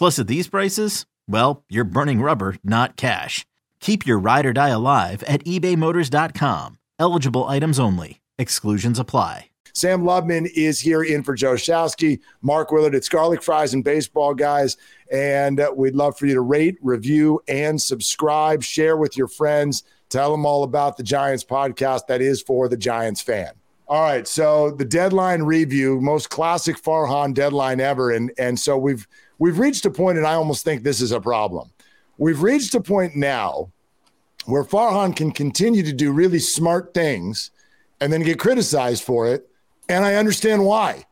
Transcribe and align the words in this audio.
Plus, 0.00 0.18
at 0.18 0.28
these 0.28 0.48
prices, 0.48 1.04
well, 1.28 1.62
you're 1.68 1.84
burning 1.84 2.22
rubber, 2.22 2.56
not 2.64 2.96
cash. 2.96 3.44
Keep 3.80 4.06
your 4.06 4.18
ride 4.18 4.46
or 4.46 4.54
die 4.54 4.70
alive 4.70 5.22
at 5.24 5.44
ebaymotors.com. 5.44 6.78
Eligible 6.98 7.44
items 7.44 7.78
only. 7.78 8.22
Exclusions 8.38 8.98
apply. 8.98 9.50
Sam 9.74 10.02
Lubman 10.02 10.48
is 10.56 10.80
here 10.80 11.02
in 11.02 11.22
for 11.22 11.34
Joe 11.34 11.52
Shasky, 11.52 12.20
Mark 12.40 12.72
Willard 12.72 12.94
at 12.94 13.06
Garlic 13.10 13.42
Fries 13.42 13.74
and 13.74 13.84
Baseball 13.84 14.32
Guys. 14.32 14.78
And 15.12 15.60
uh, 15.60 15.70
we'd 15.76 15.94
love 15.94 16.16
for 16.16 16.24
you 16.24 16.32
to 16.32 16.40
rate, 16.40 16.78
review, 16.80 17.42
and 17.46 17.78
subscribe. 17.78 18.62
Share 18.62 18.96
with 18.96 19.18
your 19.18 19.28
friends. 19.28 19.82
Tell 20.08 20.30
them 20.30 20.46
all 20.46 20.62
about 20.62 20.96
the 20.96 21.02
Giants 21.02 21.44
podcast 21.44 22.06
that 22.06 22.22
is 22.22 22.40
for 22.40 22.70
the 22.70 22.76
Giants 22.78 23.20
fan. 23.20 23.50
All 23.86 24.00
right. 24.02 24.26
So 24.26 24.70
the 24.70 24.84
deadline 24.84 25.42
review, 25.42 26.00
most 26.00 26.30
classic 26.30 26.80
Farhan 26.80 27.34
deadline 27.34 27.80
ever. 27.80 28.12
And, 28.12 28.32
and 28.38 28.58
so 28.58 28.78
we've 28.78 29.06
we've 29.40 29.58
reached 29.58 29.84
a 29.86 29.90
point, 29.90 30.18
and 30.18 30.26
I 30.26 30.34
almost 30.34 30.64
think 30.64 30.84
this 30.84 31.00
is 31.00 31.10
a 31.10 31.20
problem. 31.20 31.72
We've 32.18 32.40
reached 32.40 32.74
a 32.76 32.80
point 32.80 33.16
now 33.16 33.72
where 34.44 34.62
Farhan 34.62 35.16
can 35.16 35.32
continue 35.32 35.82
to 35.82 35.92
do 35.92 36.12
really 36.12 36.38
smart 36.38 36.94
things 36.94 37.50
and 38.00 38.12
then 38.12 38.22
get 38.22 38.38
criticized 38.38 39.02
for 39.02 39.26
it. 39.26 39.48
And 39.88 40.04
I 40.04 40.14
understand 40.14 40.64
why. 40.64 41.04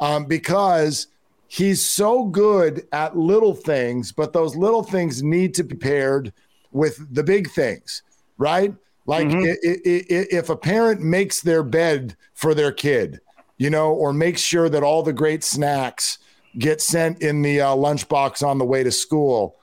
Um, 0.00 0.24
because 0.24 1.06
he's 1.46 1.84
so 1.84 2.24
good 2.24 2.86
at 2.92 3.16
little 3.16 3.54
things, 3.54 4.10
but 4.10 4.32
those 4.32 4.56
little 4.56 4.82
things 4.82 5.22
need 5.22 5.54
to 5.54 5.62
be 5.62 5.76
paired 5.76 6.32
with 6.72 7.14
the 7.14 7.22
big 7.22 7.48
things, 7.50 8.02
right? 8.38 8.74
Like 9.06 9.28
mm-hmm. 9.28 9.44
it, 9.44 9.58
it, 9.62 10.06
it, 10.10 10.32
if 10.32 10.48
a 10.50 10.56
parent 10.56 11.00
makes 11.00 11.42
their 11.42 11.62
bed 11.62 12.16
for 12.32 12.54
their 12.54 12.72
kid, 12.72 13.20
you 13.58 13.70
know, 13.70 13.92
or 13.92 14.12
makes 14.12 14.40
sure 14.40 14.68
that 14.68 14.82
all 14.82 15.02
the 15.02 15.12
great 15.12 15.44
snacks 15.44 16.18
get 16.58 16.80
sent 16.80 17.22
in 17.22 17.42
the 17.42 17.60
uh, 17.60 17.74
lunchbox 17.74 18.46
on 18.46 18.58
the 18.58 18.64
way 18.64 18.82
to 18.82 18.90
school. 18.90 19.56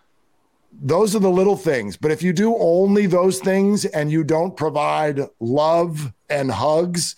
Those 0.82 1.16
are 1.16 1.20
the 1.20 1.30
little 1.30 1.58
things. 1.58 1.98
But 1.98 2.12
if 2.12 2.24
you 2.24 2.34
do 2.34 2.56
only 2.58 3.06
those 3.06 3.40
things 3.40 3.86
and 3.86 4.12
you 4.12 4.24
don't 4.24 4.56
provide 4.56 5.22
love 5.40 6.14
and 6.30 6.52
hugs, 6.52 7.16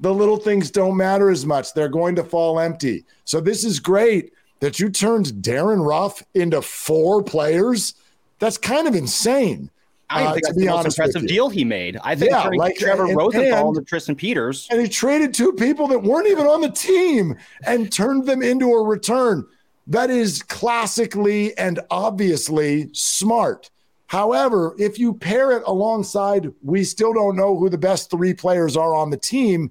the 0.00 0.14
little 0.14 0.36
things 0.36 0.70
don't 0.70 0.96
matter 0.96 1.30
as 1.30 1.44
much. 1.46 1.74
They're 1.74 1.88
going 1.88 2.16
to 2.16 2.24
fall 2.24 2.58
empty. 2.60 3.04
So 3.24 3.40
this 3.40 3.64
is 3.64 3.80
great 3.80 4.32
that 4.60 4.78
you 4.78 4.90
turned 4.90 5.42
Darin 5.42 5.80
Ruf 5.80 6.22
into 6.34 6.62
four 6.62 7.22
players. 7.22 7.94
That's 8.38 8.58
kind 8.58 8.86
of 8.86 8.94
insane. 8.94 9.70
I 10.12 10.24
uh, 10.24 10.32
think 10.32 10.44
that's 10.44 10.56
the 10.56 10.66
most 10.66 10.86
impressive 10.86 11.26
deal 11.26 11.48
he 11.48 11.64
made. 11.64 11.96
I 12.02 12.14
think 12.14 12.30
yeah, 12.30 12.48
like, 12.54 12.76
Trevor 12.76 13.06
and, 13.06 13.16
Rosenthal 13.16 13.68
and, 13.68 13.78
and 13.78 13.86
Tristan 13.86 14.14
Peters. 14.14 14.68
And 14.70 14.80
he 14.80 14.88
traded 14.88 15.34
two 15.34 15.52
people 15.52 15.88
that 15.88 16.02
weren't 16.02 16.28
even 16.28 16.46
on 16.46 16.60
the 16.60 16.70
team 16.70 17.36
and 17.64 17.92
turned 17.92 18.26
them 18.26 18.42
into 18.42 18.72
a 18.72 18.82
return. 18.82 19.46
That 19.86 20.10
is 20.10 20.42
classically 20.42 21.56
and 21.58 21.80
obviously 21.90 22.90
smart. 22.92 23.70
However, 24.06 24.74
if 24.78 24.98
you 24.98 25.14
pair 25.14 25.52
it 25.52 25.62
alongside, 25.66 26.52
we 26.62 26.84
still 26.84 27.14
don't 27.14 27.34
know 27.34 27.56
who 27.56 27.70
the 27.70 27.78
best 27.78 28.10
three 28.10 28.34
players 28.34 28.76
are 28.76 28.94
on 28.94 29.10
the 29.10 29.16
team. 29.16 29.70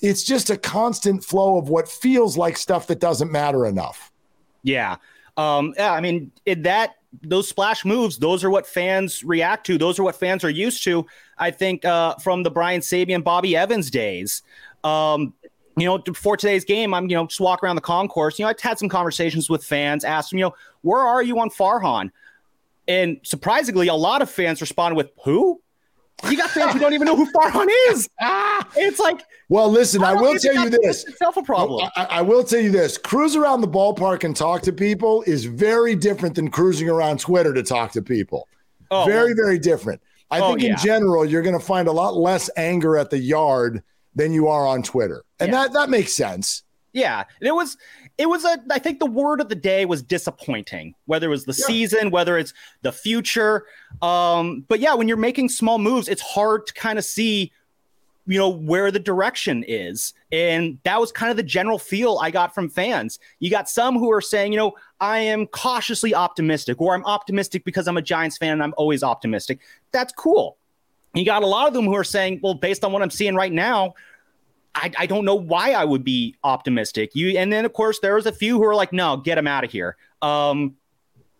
It's 0.00 0.22
just 0.22 0.48
a 0.48 0.56
constant 0.56 1.22
flow 1.22 1.58
of 1.58 1.68
what 1.68 1.88
feels 1.88 2.36
like 2.36 2.56
stuff 2.56 2.86
that 2.86 2.98
doesn't 2.98 3.30
matter 3.30 3.66
enough. 3.66 4.10
Yeah. 4.62 4.96
Um, 5.36 5.74
yeah, 5.76 5.92
I 5.92 6.00
mean, 6.00 6.30
it, 6.46 6.62
that 6.62 6.96
those 7.22 7.48
splash 7.48 7.84
moves, 7.84 8.18
those 8.18 8.44
are 8.44 8.50
what 8.50 8.66
fans 8.66 9.22
react 9.24 9.66
to. 9.66 9.78
Those 9.78 9.98
are 9.98 10.02
what 10.02 10.16
fans 10.16 10.44
are 10.44 10.50
used 10.50 10.82
to. 10.84 11.06
I 11.38 11.50
think 11.50 11.84
uh, 11.84 12.16
from 12.16 12.42
the 12.42 12.50
Brian 12.50 12.80
Sabean, 12.80 13.22
Bobby 13.22 13.56
Evans 13.56 13.90
days. 13.90 14.42
Um, 14.82 15.34
you 15.76 15.86
know, 15.86 15.98
before 15.98 16.36
today's 16.36 16.64
game, 16.64 16.94
I'm 16.94 17.08
you 17.08 17.16
know 17.16 17.26
just 17.26 17.40
walk 17.40 17.62
around 17.62 17.76
the 17.76 17.82
concourse. 17.82 18.38
You 18.38 18.44
know, 18.44 18.50
I 18.50 18.54
had 18.60 18.78
some 18.78 18.88
conversations 18.88 19.50
with 19.50 19.64
fans, 19.64 20.04
asked 20.04 20.30
them, 20.30 20.38
you 20.38 20.44
know, 20.44 20.54
where 20.82 21.00
are 21.00 21.22
you 21.22 21.38
on 21.40 21.50
Farhan? 21.50 22.10
And 22.86 23.18
surprisingly, 23.22 23.88
a 23.88 23.94
lot 23.94 24.22
of 24.22 24.30
fans 24.30 24.60
responded 24.60 24.96
with, 24.96 25.10
"Who? 25.24 25.60
You 26.30 26.36
got 26.36 26.50
fans 26.50 26.72
who 26.72 26.78
don't 26.78 26.94
even 26.94 27.06
know 27.06 27.16
who 27.16 27.30
Farhan 27.32 27.66
is. 27.90 28.08
Ah, 28.20 28.68
it's 28.76 28.98
like, 29.00 29.22
well, 29.48 29.70
listen, 29.70 30.02
I, 30.02 30.10
I 30.10 30.14
will 30.14 30.38
tell 30.38 30.54
you 30.54 30.70
this. 30.70 31.04
Itself 31.04 31.36
a 31.36 31.42
problem. 31.42 31.90
I, 31.96 32.04
I, 32.04 32.22
will 32.22 32.44
tell 32.44 32.60
you 32.60 32.70
this: 32.70 32.96
cruise 32.96 33.36
around 33.36 33.60
the 33.60 33.68
ballpark 33.68 34.24
and 34.24 34.34
talk 34.34 34.62
to 34.62 34.72
people 34.72 35.22
is 35.26 35.44
very 35.44 35.94
different 35.94 36.34
than 36.34 36.50
cruising 36.50 36.88
around 36.88 37.20
Twitter 37.20 37.52
to 37.52 37.62
talk 37.62 37.92
to 37.92 38.02
people. 38.02 38.48
Oh, 38.90 39.04
very, 39.04 39.34
very 39.34 39.58
different. 39.58 40.00
I 40.30 40.40
oh, 40.40 40.48
think 40.48 40.62
in 40.62 40.70
yeah. 40.70 40.76
general, 40.76 41.24
you're 41.24 41.42
going 41.42 41.58
to 41.58 41.64
find 41.64 41.88
a 41.88 41.92
lot 41.92 42.16
less 42.16 42.48
anger 42.56 42.96
at 42.96 43.10
the 43.10 43.18
yard 43.18 43.82
than 44.14 44.32
you 44.32 44.48
are 44.48 44.66
on 44.66 44.82
Twitter, 44.82 45.24
and 45.40 45.52
yeah. 45.52 45.62
that 45.62 45.72
that 45.74 45.90
makes 45.90 46.14
sense. 46.14 46.62
Yeah, 46.92 47.24
it 47.40 47.52
was 47.52 47.76
it 48.16 48.26
was 48.26 48.44
a 48.44 48.58
I 48.70 48.78
think 48.78 48.98
the 49.00 49.06
word 49.06 49.40
of 49.40 49.48
the 49.48 49.56
day 49.56 49.84
was 49.84 50.02
disappointing. 50.02 50.94
Whether 51.06 51.26
it 51.26 51.30
was 51.30 51.44
the 51.44 51.56
yeah. 51.58 51.66
season, 51.66 52.10
whether 52.10 52.38
it's 52.38 52.54
the 52.82 52.92
future. 52.92 53.66
Um, 54.00 54.64
but 54.68 54.80
yeah, 54.80 54.94
when 54.94 55.08
you're 55.08 55.16
making 55.16 55.50
small 55.50 55.78
moves, 55.78 56.08
it's 56.08 56.22
hard 56.22 56.66
to 56.68 56.72
kind 56.72 56.98
of 56.98 57.04
see 57.04 57.52
you 58.26 58.38
know 58.38 58.48
where 58.48 58.90
the 58.90 58.98
direction 58.98 59.64
is 59.66 60.14
and 60.32 60.78
that 60.84 60.98
was 60.98 61.12
kind 61.12 61.30
of 61.30 61.36
the 61.36 61.42
general 61.42 61.78
feel 61.78 62.18
i 62.22 62.30
got 62.30 62.54
from 62.54 62.68
fans 62.68 63.18
you 63.38 63.50
got 63.50 63.68
some 63.68 63.98
who 63.98 64.10
are 64.10 64.20
saying 64.20 64.52
you 64.52 64.58
know 64.58 64.72
i 65.00 65.18
am 65.18 65.46
cautiously 65.46 66.14
optimistic 66.14 66.80
or 66.80 66.94
i'm 66.94 67.04
optimistic 67.04 67.64
because 67.64 67.86
i'm 67.86 67.96
a 67.96 68.02
giants 68.02 68.38
fan 68.38 68.52
and 68.52 68.62
i'm 68.62 68.74
always 68.76 69.02
optimistic 69.02 69.60
that's 69.92 70.12
cool 70.12 70.56
you 71.14 71.24
got 71.24 71.42
a 71.42 71.46
lot 71.46 71.68
of 71.68 71.74
them 71.74 71.84
who 71.84 71.94
are 71.94 72.04
saying 72.04 72.40
well 72.42 72.54
based 72.54 72.84
on 72.84 72.92
what 72.92 73.02
i'm 73.02 73.10
seeing 73.10 73.34
right 73.34 73.52
now 73.52 73.94
I, 74.76 74.90
I 74.98 75.06
don't 75.06 75.24
know 75.24 75.36
why 75.36 75.70
I 75.70 75.84
would 75.84 76.02
be 76.02 76.34
optimistic. 76.42 77.14
You 77.14 77.38
and 77.38 77.52
then 77.52 77.64
of 77.64 77.72
course 77.72 78.00
there 78.00 78.16
was 78.16 78.26
a 78.26 78.32
few 78.32 78.58
who 78.58 78.64
are 78.64 78.74
like, 78.74 78.92
no, 78.92 79.16
get 79.16 79.38
him 79.38 79.46
out 79.46 79.62
of 79.62 79.70
here. 79.70 79.96
Um, 80.20 80.74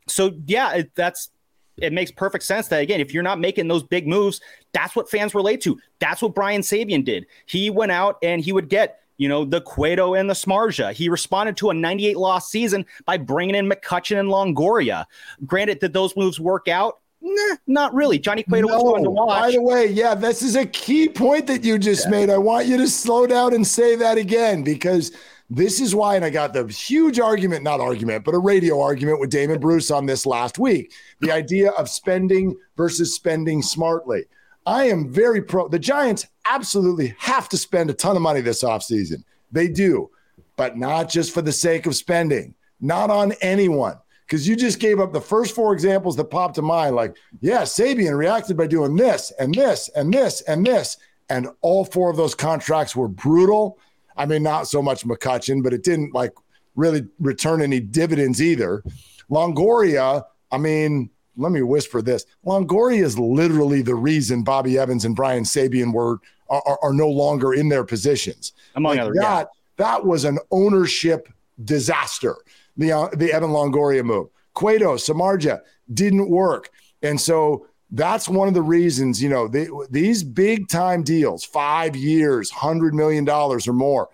so 0.06 0.32
yeah, 0.46 0.75
it, 0.75 0.94
that's 0.94 1.30
it 1.76 1.93
makes 1.93 2.11
perfect 2.11 2.44
sense 2.44 2.69
that 2.69 2.82
again, 2.82 3.00
if 3.00 3.12
you're 3.12 3.23
not 3.23 3.41
making 3.41 3.69
those 3.69 3.82
big 3.82 4.06
moves, 4.06 4.41
that's 4.73 4.94
what 4.94 5.11
fans 5.11 5.35
relate 5.35 5.61
to. 5.62 5.79
That's 5.99 6.23
what 6.23 6.35
Brian 6.35 6.61
Sabean 6.61 7.05
did. 7.05 7.26
He 7.47 7.71
went 7.71 7.93
out 7.93 8.19
and 8.23 8.43
he 8.43 8.53
would 8.53 8.69
get 8.69 9.00
you 9.17 9.29
know, 9.29 9.44
the 9.44 9.61
Cueto 9.61 10.15
and 10.15 10.29
the 10.29 10.35
Samardzija. 10.35 10.93
He 10.93 11.09
responded 11.09 11.56
to 11.59 11.71
a 11.71 11.75
98 11.75 12.17
loss 12.17 12.50
season 12.50 12.85
by 13.05 13.17
bringing 13.17 13.55
in 13.55 13.71
McCutchen 13.71 14.19
and 14.19 14.29
Longoria. 14.29 15.05
Granted, 15.47 15.79
did 15.79 15.93
those 15.93 16.17
moves 16.17 16.41
work 16.41 16.69
out? 16.69 16.99
Nah, 17.21 17.56
not 17.67 17.94
really. 17.94 18.19
Johnny 18.19 18.43
Cueto 18.43 18.69
no, 18.69 18.75
was 18.75 18.93
fun 18.93 19.05
to 19.05 19.11
watch. 19.11 19.41
By 19.41 19.50
the 19.53 19.62
way, 19.62 19.87
yeah, 19.87 20.15
this 20.15 20.43
is 20.43 20.56
a 20.56 20.67
key 20.67 21.09
point 21.09 21.47
that 21.47 21.65
you 21.65 21.79
just 21.79 22.05
yeah. 22.05 22.11
made. 22.11 22.31
I 22.31 22.37
want 22.37 22.67
you 22.67 22.76
to 22.76 22.88
slow 22.88 23.26
down 23.26 23.55
and 23.55 23.67
say 23.67 23.97
that 23.97 24.19
again 24.19 24.62
because 24.62 25.12
this 25.50 25.81
is 25.81 25.94
why, 25.94 26.17
and 26.17 26.25
I 26.25 26.31
got 26.31 26.52
the 26.52 26.67
huge 26.67 27.20
argument, 27.20 27.62
not 27.62 27.81
argument, 27.81 28.25
but 28.25 28.35
a 28.35 28.38
radio 28.38 28.81
argument 28.81 29.20
with 29.20 29.31
Damon 29.31 29.61
Bruce 29.61 29.91
on 29.91 30.06
this 30.06 30.25
last 30.25 30.58
week. 30.58 30.93
The 31.20 31.32
idea 31.32 31.70
of 31.73 31.88
spending 31.88 32.56
versus 32.76 33.14
spending 33.14 33.61
smartly. 33.62 34.25
I 34.67 34.85
am 34.85 35.12
very 35.12 35.43
pro. 35.43 35.69
The 35.69 35.79
Giants 35.79 36.26
absolutely 36.50 37.14
have 37.19 37.49
to 37.50 37.58
spend 37.58 37.91
a 37.91 37.94
ton 37.94 38.17
of 38.17 38.23
money 38.23 38.41
this 38.41 38.64
offseason. 38.64 39.23
They 39.52 39.69
do, 39.69 40.11
but 40.56 40.79
not 40.79 41.11
just 41.11 41.35
for 41.35 41.43
the 41.43 41.52
sake 41.52 41.87
of 41.87 41.94
spending, 41.94 42.55
not 42.81 43.11
on 43.11 43.32
anyone. 43.40 43.99
Because 44.26 44.49
you 44.49 44.56
just 44.56 44.81
gave 44.81 45.00
up 45.00 45.12
the 45.12 45.20
first 45.20 45.55
four 45.55 45.75
examples 45.75 46.17
that 46.17 46.25
popped 46.25 46.55
to 46.55 46.62
mind. 46.62 46.97
Like, 46.97 47.14
yeah, 47.43 47.62
Sabean 47.62 48.17
reacted 48.17 48.56
by 48.56 48.67
doing 48.67 48.97
this 48.97 49.31
and 49.38 49.55
this 49.55 49.90
and 49.90 50.12
this 50.12 50.40
and 50.43 50.67
this. 50.67 50.97
And 51.29 51.49
all 51.61 51.85
four 51.85 52.11
of 52.11 52.17
those 52.17 52.35
contracts 52.35 52.97
were 52.97 53.08
brutal. 53.08 53.79
I 54.16 54.26
mean, 54.26 54.43
not 54.43 54.69
so 54.69 54.81
much 54.82 55.05
McCutchen, 55.05 55.62
but 55.62 55.72
it 55.72 55.82
didn't 55.82 56.14
like 56.14 56.32
really 56.76 57.06
return 57.19 57.62
any 57.62 57.81
dividends 57.81 58.40
either. 58.43 58.82
Longoria, 59.31 60.25
I 60.50 60.58
mean, 60.58 61.11
let 61.37 61.52
me 61.52 61.62
whisper 61.62 62.02
this. 62.02 62.26
Longoria 62.46 63.02
is 63.02 63.19
literally 63.19 63.82
the 63.82 63.94
reason 63.94 64.44
Bobby 64.44 64.78
Evans 64.78 65.05
and 65.05 65.16
Brian 65.16 65.44
Sabean 65.44 65.93
were 65.93 66.19
are, 66.49 66.78
are 66.82 66.93
no 66.93 67.08
longer 67.08 67.55
in 67.55 67.69
their 67.69 67.84
positions. 67.84 68.52
Among 68.75 68.93
like 68.93 69.00
other, 69.00 69.14
that, 69.14 69.49
yeah. 69.50 69.84
that 69.84 70.05
was 70.05 70.25
an 70.25 70.38
ownership 70.50 71.28
disaster. 71.64 72.37
The 72.76 72.93
uh, 72.93 73.08
the 73.16 73.32
Evan 73.32 73.50
Longoria 73.50 74.05
move. 74.05 74.28
Cueto, 74.52 74.94
Samardzija 74.94 75.61
didn't 75.93 76.28
work, 76.28 76.70
and 77.02 77.20
so 77.20 77.66
that's 77.94 78.29
one 78.29 78.49
of 78.49 78.55
the 78.55 78.62
reasons. 78.62 79.23
You 79.23 79.29
know, 79.29 79.49
they, 79.49 79.69
these 79.91 80.23
big 80.23 80.69
time 80.69 81.02
deals, 81.02 81.44
five 81.44 81.94
years, 81.96 82.50
hundred 82.50 82.94
million 82.94 83.25
dollars 83.25 83.69
or 83.69 83.73
more, 83.73 84.08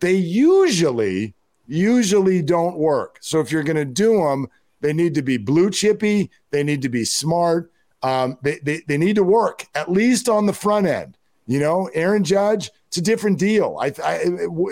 they 0.00 0.14
usually 0.14 1.34
usually 1.66 2.42
don't 2.42 2.76
work. 2.76 3.18
So 3.20 3.40
if 3.40 3.50
you're 3.50 3.62
going 3.62 3.76
to 3.76 3.84
do 3.84 4.18
them, 4.18 4.48
they 4.80 4.92
need 4.92 5.14
to 5.14 5.22
be 5.22 5.36
blue 5.38 5.70
chippy. 5.70 6.30
They 6.50 6.62
need 6.62 6.82
to 6.82 6.88
be 6.88 7.04
smart. 7.04 7.72
Um, 8.02 8.36
they, 8.42 8.58
they, 8.62 8.82
they 8.88 8.98
need 8.98 9.16
to 9.16 9.22
work 9.22 9.66
at 9.74 9.90
least 9.90 10.28
on 10.28 10.46
the 10.46 10.52
front 10.52 10.86
end. 10.86 11.16
You 11.46 11.60
know, 11.60 11.88
Aaron 11.94 12.24
Judge, 12.24 12.70
it's 12.88 12.96
a 12.98 13.02
different 13.02 13.38
deal. 13.38 13.78
I, 13.80 13.86
I, 14.04 14.20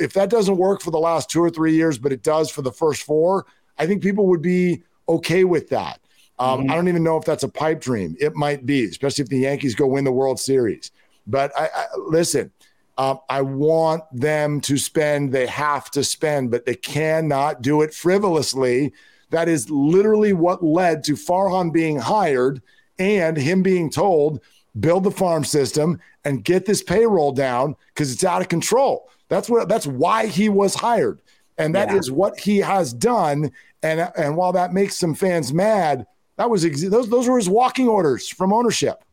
if 0.01 0.13
that 0.15 0.31
doesn't 0.31 0.57
work 0.57 0.83
for 0.83 0.91
the 0.91 0.99
last 0.99 1.31
two 1.31 1.43
or 1.43 1.51
three 1.51 1.75
years, 1.75 1.97
but 1.99 2.13
it 2.13 2.23
does 2.23 2.51
for 2.51 2.63
the 2.63 2.73
first 2.73 3.05
four, 3.05 3.47
I 3.79 3.87
think 3.87 4.03
people 4.03 4.27
would 4.27 4.43
be 4.43 4.83
okay 5.09 5.45
with 5.45 5.69
that. 5.71 6.00
Um, 6.41 6.63
mm-hmm. 6.63 6.71
I 6.71 6.75
don't 6.75 6.89
even 6.89 7.05
know 7.05 7.19
if 7.19 7.25
that's 7.25 7.45
a 7.45 7.49
pipe 7.49 7.81
dream. 7.81 8.17
It 8.19 8.35
might 8.35 8.65
be, 8.65 8.87
especially 8.87 9.23
if 9.23 9.29
the 9.29 9.39
Yankees 9.39 9.75
go 9.75 9.87
win 9.87 10.05
the 10.05 10.11
World 10.11 10.41
Series. 10.41 10.91
But 11.27 11.53
I, 11.57 11.67
I 11.67 11.87
listen, 11.99 12.51
um, 12.97 13.21
I 13.29 13.43
want 13.43 14.03
them 14.13 14.61
to 14.63 14.79
spend. 14.79 15.33
They 15.33 15.47
have 15.47 15.91
to 15.93 16.03
spend, 16.03 16.51
but 16.51 16.65
they 16.65 16.75
cannot 16.75 17.63
do 17.63 17.83
it 17.83 17.95
frivolously. 17.95 18.93
That 19.31 19.49
is 19.49 19.71
literally 19.71 20.33
what 20.33 20.65
led 20.65 21.05
to 21.05 21.13
Farhan 21.13 21.73
being 21.73 21.99
hired 21.99 22.63
and 22.99 23.37
him 23.37 23.63
being 23.63 23.91
told, 23.91 24.41
build 24.81 25.05
the 25.05 25.11
farm 25.11 25.45
system 25.45 26.01
and 26.25 26.43
get 26.43 26.67
this 26.67 26.83
payroll 26.83 27.33
down 27.33 27.77
because 27.89 28.13
it's 28.13 28.25
out 28.25 28.43
of 28.43 28.49
control. 28.49 29.11
That's 29.29 29.49
what 29.49 29.69
that's 29.69 29.87
why 29.87 30.27
he 30.27 30.49
was 30.49 30.75
hired. 30.75 31.21
And 31.59 31.75
that 31.75 31.91
yeah. 31.91 31.97
is 31.97 32.11
what 32.11 32.41
he 32.41 32.59
has 32.59 32.95
done. 32.95 33.53
And 33.83 34.11
and 34.17 34.37
while 34.37 34.53
that 34.53 34.73
makes 34.73 34.97
some 34.97 35.15
fans 35.15 35.53
mad, 35.53 36.07
that 36.41 36.49
was 36.49 36.65
ex- 36.65 36.89
those 36.89 37.11
those 37.11 37.29
were 37.29 37.37
his 37.37 37.51
walking 37.51 37.87
orders 37.87 38.27
from 38.27 38.51
ownership. 38.51 39.05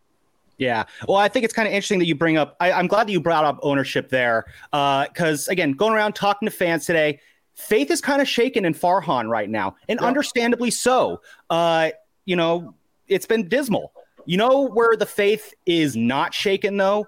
Yeah. 0.57 0.85
Well, 1.09 1.17
I 1.17 1.27
think 1.27 1.43
it's 1.43 1.53
kind 1.53 1.67
of 1.67 1.73
interesting 1.73 1.99
that 1.99 2.05
you 2.05 2.15
bring 2.15 2.37
up. 2.37 2.55
I, 2.61 2.71
am 2.71 2.87
glad 2.87 3.07
that 3.07 3.11
you 3.11 3.19
brought 3.19 3.43
up 3.43 3.59
ownership 3.63 4.07
there, 4.07 4.45
because 4.71 5.49
uh, 5.49 5.51
again, 5.51 5.73
going 5.73 5.93
around 5.93 6.15
talking 6.15 6.47
to 6.47 6.55
fans 6.55 6.85
today, 6.85 7.19
faith 7.53 7.91
is 7.91 7.99
kind 7.99 8.21
of 8.21 8.29
shaken 8.29 8.63
in 8.63 8.73
Farhan 8.73 9.27
right 9.27 9.49
now, 9.49 9.75
and 9.89 9.99
yeah. 9.99 10.07
understandably 10.07 10.71
so. 10.71 11.19
Uh, 11.49 11.89
you 12.23 12.37
know, 12.37 12.73
it's 13.09 13.25
been 13.25 13.49
dismal. 13.49 13.91
You 14.25 14.37
know 14.37 14.61
where 14.69 14.95
the 14.95 15.05
faith 15.05 15.53
is 15.65 15.97
not 15.97 16.33
shaken 16.33 16.77
though, 16.77 17.07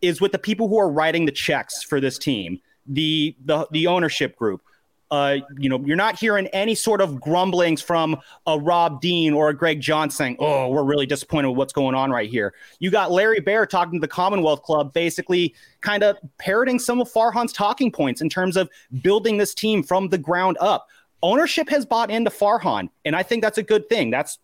is 0.00 0.20
with 0.20 0.30
the 0.30 0.38
people 0.38 0.68
who 0.68 0.78
are 0.78 0.88
writing 0.88 1.26
the 1.26 1.32
checks 1.32 1.82
for 1.82 2.00
this 2.00 2.18
team, 2.18 2.60
the 2.86 3.34
the 3.44 3.66
the 3.72 3.88
ownership 3.88 4.36
group 4.36 4.62
uh, 5.10 5.36
you 5.58 5.68
know, 5.68 5.80
you're 5.84 5.96
not 5.96 6.18
hearing 6.18 6.46
any 6.48 6.74
sort 6.74 7.00
of 7.00 7.20
grumblings 7.20 7.80
from 7.80 8.16
a 8.46 8.58
Rob 8.58 9.00
Dean 9.00 9.32
or 9.32 9.50
a 9.50 9.54
Greg 9.54 9.80
Johnson 9.80 10.16
saying, 10.16 10.36
"Oh, 10.40 10.68
we're 10.68 10.82
really 10.82 11.06
disappointed 11.06 11.48
with 11.48 11.58
what's 11.58 11.72
going 11.72 11.94
on 11.94 12.10
right 12.10 12.28
here." 12.28 12.54
You 12.80 12.90
got 12.90 13.12
Larry 13.12 13.40
Baer 13.40 13.66
talking 13.66 14.00
to 14.00 14.04
the 14.04 14.08
Commonwealth 14.08 14.62
Club, 14.62 14.92
basically 14.92 15.54
kind 15.80 16.02
of 16.02 16.16
parroting 16.38 16.78
some 16.78 17.00
of 17.00 17.12
Farhan's 17.12 17.52
talking 17.52 17.92
points 17.92 18.20
in 18.20 18.28
terms 18.28 18.56
of 18.56 18.68
building 19.02 19.36
this 19.36 19.54
team 19.54 19.82
from 19.82 20.08
the 20.08 20.18
ground 20.18 20.56
up. 20.60 20.88
Ownership 21.22 21.68
has 21.68 21.86
bought 21.86 22.10
into 22.10 22.30
Farhan, 22.30 22.90
and 23.04 23.14
I 23.14 23.22
think 23.22 23.42
that's 23.42 23.58
a 23.58 23.62
good 23.62 23.88
thing. 23.88 24.10
That's 24.10 24.38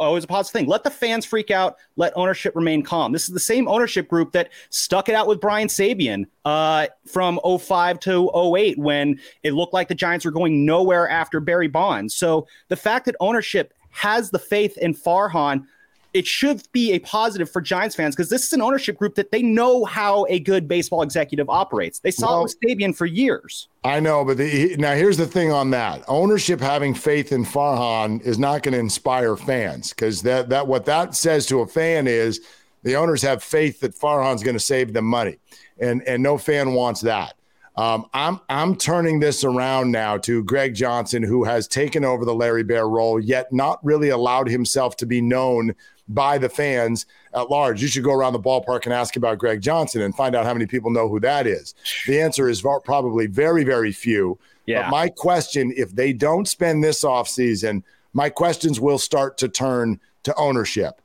always 0.00 0.24
a 0.24 0.26
positive 0.26 0.60
thing. 0.60 0.68
Let 0.68 0.84
the 0.84 0.90
fans 0.90 1.24
freak 1.24 1.50
out. 1.50 1.76
Let 1.96 2.12
ownership 2.16 2.56
remain 2.56 2.82
calm. 2.82 3.12
This 3.12 3.28
is 3.28 3.34
the 3.34 3.40
same 3.40 3.68
ownership 3.68 4.08
group 4.08 4.32
that 4.32 4.50
stuck 4.70 5.08
it 5.08 5.14
out 5.14 5.26
with 5.26 5.40
Brian 5.40 5.68
Sabean 5.68 6.26
uh, 6.44 6.86
from 7.06 7.38
05 7.44 8.00
to 8.00 8.56
08 8.56 8.78
when 8.78 9.20
it 9.42 9.52
looked 9.52 9.74
like 9.74 9.88
the 9.88 9.94
Giants 9.94 10.24
were 10.24 10.30
going 10.30 10.64
nowhere 10.64 11.08
after 11.08 11.40
Barry 11.40 11.68
Bonds. 11.68 12.14
So 12.14 12.46
the 12.68 12.76
fact 12.76 13.06
that 13.06 13.16
ownership 13.20 13.74
has 13.90 14.30
the 14.30 14.38
faith 14.38 14.76
in 14.78 14.94
Farhan– 14.94 15.64
it 16.12 16.26
should 16.26 16.62
be 16.72 16.92
a 16.92 16.98
positive 17.00 17.50
for 17.50 17.60
Giants 17.60 17.94
fans 17.94 18.16
because 18.16 18.28
this 18.28 18.44
is 18.44 18.52
an 18.52 18.60
ownership 18.60 18.98
group 18.98 19.14
that 19.14 19.30
they 19.30 19.42
know 19.42 19.84
how 19.84 20.26
a 20.28 20.40
good 20.40 20.66
baseball 20.66 21.02
executive 21.02 21.48
operates. 21.48 22.00
They 22.00 22.10
saw 22.10 22.32
well, 22.32 22.40
it 22.40 22.42
with 22.42 22.78
Sabean 22.78 22.96
for 22.96 23.06
years. 23.06 23.68
I 23.84 24.00
know, 24.00 24.24
but 24.24 24.36
the, 24.36 24.76
now 24.76 24.94
here's 24.94 25.16
the 25.16 25.26
thing 25.26 25.52
on 25.52 25.70
that: 25.70 26.02
ownership 26.08 26.60
having 26.60 26.94
faith 26.94 27.32
in 27.32 27.44
Farhan 27.44 28.20
is 28.22 28.38
not 28.38 28.62
going 28.62 28.74
to 28.74 28.80
inspire 28.80 29.36
fans 29.36 29.90
because 29.90 30.22
that 30.22 30.48
that 30.48 30.66
what 30.66 30.84
that 30.86 31.14
says 31.14 31.46
to 31.46 31.60
a 31.60 31.66
fan 31.66 32.06
is 32.06 32.40
the 32.82 32.96
owners 32.96 33.22
have 33.22 33.42
faith 33.42 33.80
that 33.80 33.94
Farhan's 33.94 34.42
going 34.42 34.56
to 34.56 34.60
save 34.60 34.92
them 34.92 35.04
money, 35.04 35.38
and 35.78 36.02
and 36.02 36.22
no 36.22 36.38
fan 36.38 36.72
wants 36.72 37.00
that. 37.02 37.34
Um, 37.76 38.06
I'm 38.12 38.40
I'm 38.48 38.76
turning 38.76 39.20
this 39.20 39.44
around 39.44 39.90
now 39.90 40.18
to 40.18 40.42
Greg 40.44 40.74
Johnson, 40.74 41.22
who 41.22 41.44
has 41.44 41.68
taken 41.68 42.04
over 42.04 42.24
the 42.24 42.34
Larry 42.34 42.62
Baer 42.62 42.88
role, 42.88 43.20
yet 43.20 43.52
not 43.52 43.82
really 43.84 44.10
allowed 44.10 44.48
himself 44.48 44.96
to 44.96 45.06
be 45.06 45.20
known 45.20 45.74
by 46.14 46.38
the 46.38 46.48
fans 46.48 47.06
at 47.34 47.50
large. 47.50 47.80
You 47.80 47.88
should 47.88 48.04
go 48.04 48.12
around 48.12 48.32
the 48.32 48.40
ballpark 48.40 48.84
and 48.84 48.92
ask 48.92 49.16
about 49.16 49.38
Greg 49.38 49.60
Johnson 49.60 50.02
and 50.02 50.14
find 50.14 50.34
out 50.34 50.44
how 50.44 50.52
many 50.52 50.66
people 50.66 50.90
know 50.90 51.08
who 51.08 51.20
that 51.20 51.46
is. 51.46 51.74
The 52.06 52.20
answer 52.20 52.48
is 52.48 52.62
probably 52.84 53.26
very, 53.26 53.64
very 53.64 53.92
few. 53.92 54.38
Yeah. 54.66 54.82
But 54.82 54.90
my 54.90 55.08
question 55.08 55.72
if 55.76 55.94
they 55.94 56.12
don't 56.12 56.46
spend 56.46 56.84
this 56.84 57.04
offseason, 57.04 57.82
my 58.12 58.28
questions 58.28 58.80
will 58.80 58.98
start 58.98 59.38
to 59.38 59.48
turn 59.48 60.00
to 60.24 60.34
ownership. 60.34 61.00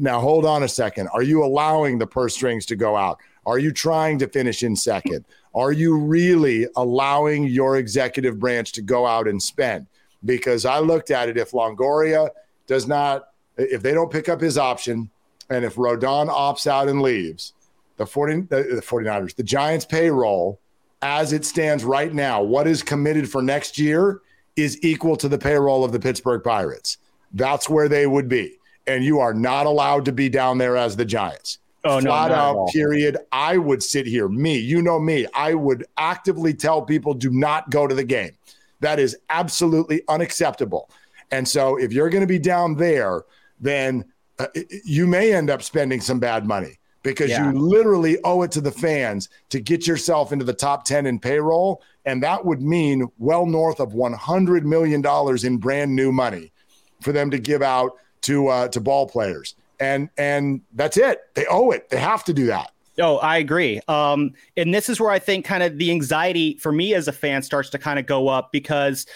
Now, 0.00 0.18
hold 0.20 0.44
on 0.44 0.64
a 0.64 0.68
second. 0.68 1.08
Are 1.08 1.22
you 1.22 1.44
allowing 1.44 1.98
the 1.98 2.06
purse 2.06 2.34
strings 2.34 2.66
to 2.66 2.76
go 2.76 2.96
out? 2.96 3.18
Are 3.46 3.58
you 3.58 3.72
trying 3.72 4.18
to 4.18 4.26
finish 4.28 4.64
in 4.64 4.74
second? 4.74 5.24
Are 5.54 5.72
you 5.72 5.96
really 5.96 6.66
allowing 6.76 7.44
your 7.44 7.76
executive 7.76 8.38
branch 8.38 8.72
to 8.72 8.82
go 8.82 9.06
out 9.06 9.28
and 9.28 9.40
spend? 9.40 9.86
Because 10.24 10.64
I 10.64 10.80
looked 10.80 11.12
at 11.12 11.28
it, 11.28 11.38
if 11.38 11.52
Longoria 11.52 12.30
does 12.66 12.88
not 12.88 13.28
if 13.58 13.82
they 13.82 13.92
don't 13.92 14.10
pick 14.10 14.28
up 14.28 14.40
his 14.40 14.56
option 14.56 15.10
and 15.50 15.64
if 15.64 15.74
Rodon 15.74 16.28
opts 16.28 16.66
out 16.66 16.88
and 16.88 17.02
leaves, 17.02 17.52
the 17.96 18.06
40 18.06 18.42
the, 18.42 18.62
the 18.62 18.82
49ers, 18.82 19.34
the 19.34 19.42
Giants 19.42 19.84
payroll 19.84 20.60
as 21.02 21.32
it 21.32 21.44
stands 21.44 21.84
right 21.84 22.12
now, 22.12 22.42
what 22.42 22.66
is 22.66 22.82
committed 22.82 23.30
for 23.30 23.42
next 23.42 23.78
year 23.78 24.20
is 24.56 24.82
equal 24.82 25.16
to 25.16 25.28
the 25.28 25.38
payroll 25.38 25.84
of 25.84 25.92
the 25.92 26.00
Pittsburgh 26.00 26.42
Pirates. 26.42 26.98
That's 27.32 27.68
where 27.68 27.88
they 27.88 28.06
would 28.06 28.28
be. 28.28 28.58
And 28.86 29.04
you 29.04 29.20
are 29.20 29.34
not 29.34 29.66
allowed 29.66 30.04
to 30.06 30.12
be 30.12 30.28
down 30.28 30.58
there 30.58 30.76
as 30.76 30.96
the 30.96 31.04
Giants. 31.04 31.58
Oh, 31.84 32.00
Flat 32.00 32.30
no, 32.30 32.34
out, 32.34 32.68
period. 32.72 33.18
I 33.30 33.56
would 33.56 33.82
sit 33.82 34.06
here, 34.06 34.28
me, 34.28 34.58
you 34.58 34.82
know 34.82 34.98
me, 34.98 35.26
I 35.32 35.54
would 35.54 35.86
actively 35.96 36.52
tell 36.52 36.82
people 36.82 37.14
do 37.14 37.30
not 37.30 37.70
go 37.70 37.86
to 37.86 37.94
the 37.94 38.04
game. 38.04 38.32
That 38.80 38.98
is 38.98 39.16
absolutely 39.30 40.02
unacceptable. 40.08 40.90
And 41.30 41.46
so 41.46 41.76
if 41.76 41.92
you're 41.92 42.10
going 42.10 42.22
to 42.22 42.26
be 42.26 42.38
down 42.38 42.74
there, 42.74 43.22
then 43.60 44.04
uh, 44.38 44.46
you 44.84 45.06
may 45.06 45.32
end 45.32 45.50
up 45.50 45.62
spending 45.62 46.00
some 46.00 46.18
bad 46.18 46.46
money 46.46 46.78
because 47.02 47.30
yeah. 47.30 47.50
you 47.50 47.58
literally 47.58 48.18
owe 48.24 48.42
it 48.42 48.52
to 48.52 48.60
the 48.60 48.70
fans 48.70 49.28
to 49.50 49.60
get 49.60 49.86
yourself 49.86 50.32
into 50.32 50.44
the 50.44 50.52
top 50.52 50.84
10 50.84 51.06
in 51.06 51.18
payroll. 51.18 51.82
And 52.04 52.22
that 52.22 52.44
would 52.44 52.60
mean 52.60 53.08
well 53.18 53.46
north 53.46 53.80
of 53.80 53.92
$100 53.92 54.62
million 54.62 55.04
in 55.44 55.56
brand 55.58 55.94
new 55.94 56.12
money 56.12 56.52
for 57.00 57.12
them 57.12 57.30
to 57.30 57.38
give 57.38 57.62
out 57.62 57.92
to, 58.22 58.48
uh, 58.48 58.68
to 58.68 58.80
ball 58.80 59.06
players. 59.06 59.54
And, 59.80 60.10
and 60.18 60.60
that's 60.74 60.96
it. 60.96 61.20
They 61.34 61.46
owe 61.46 61.70
it. 61.70 61.88
They 61.88 61.98
have 61.98 62.24
to 62.24 62.32
do 62.32 62.46
that. 62.46 62.72
Oh, 63.00 63.18
I 63.18 63.38
agree. 63.38 63.80
Um, 63.86 64.32
and 64.56 64.74
this 64.74 64.88
is 64.88 65.00
where 65.00 65.10
I 65.10 65.20
think 65.20 65.44
kind 65.44 65.62
of 65.62 65.78
the 65.78 65.92
anxiety 65.92 66.56
for 66.56 66.72
me 66.72 66.94
as 66.94 67.06
a 67.06 67.12
fan 67.12 67.42
starts 67.42 67.70
to 67.70 67.78
kind 67.78 67.98
of 67.98 68.06
go 68.06 68.26
up 68.26 68.50
because 68.50 69.06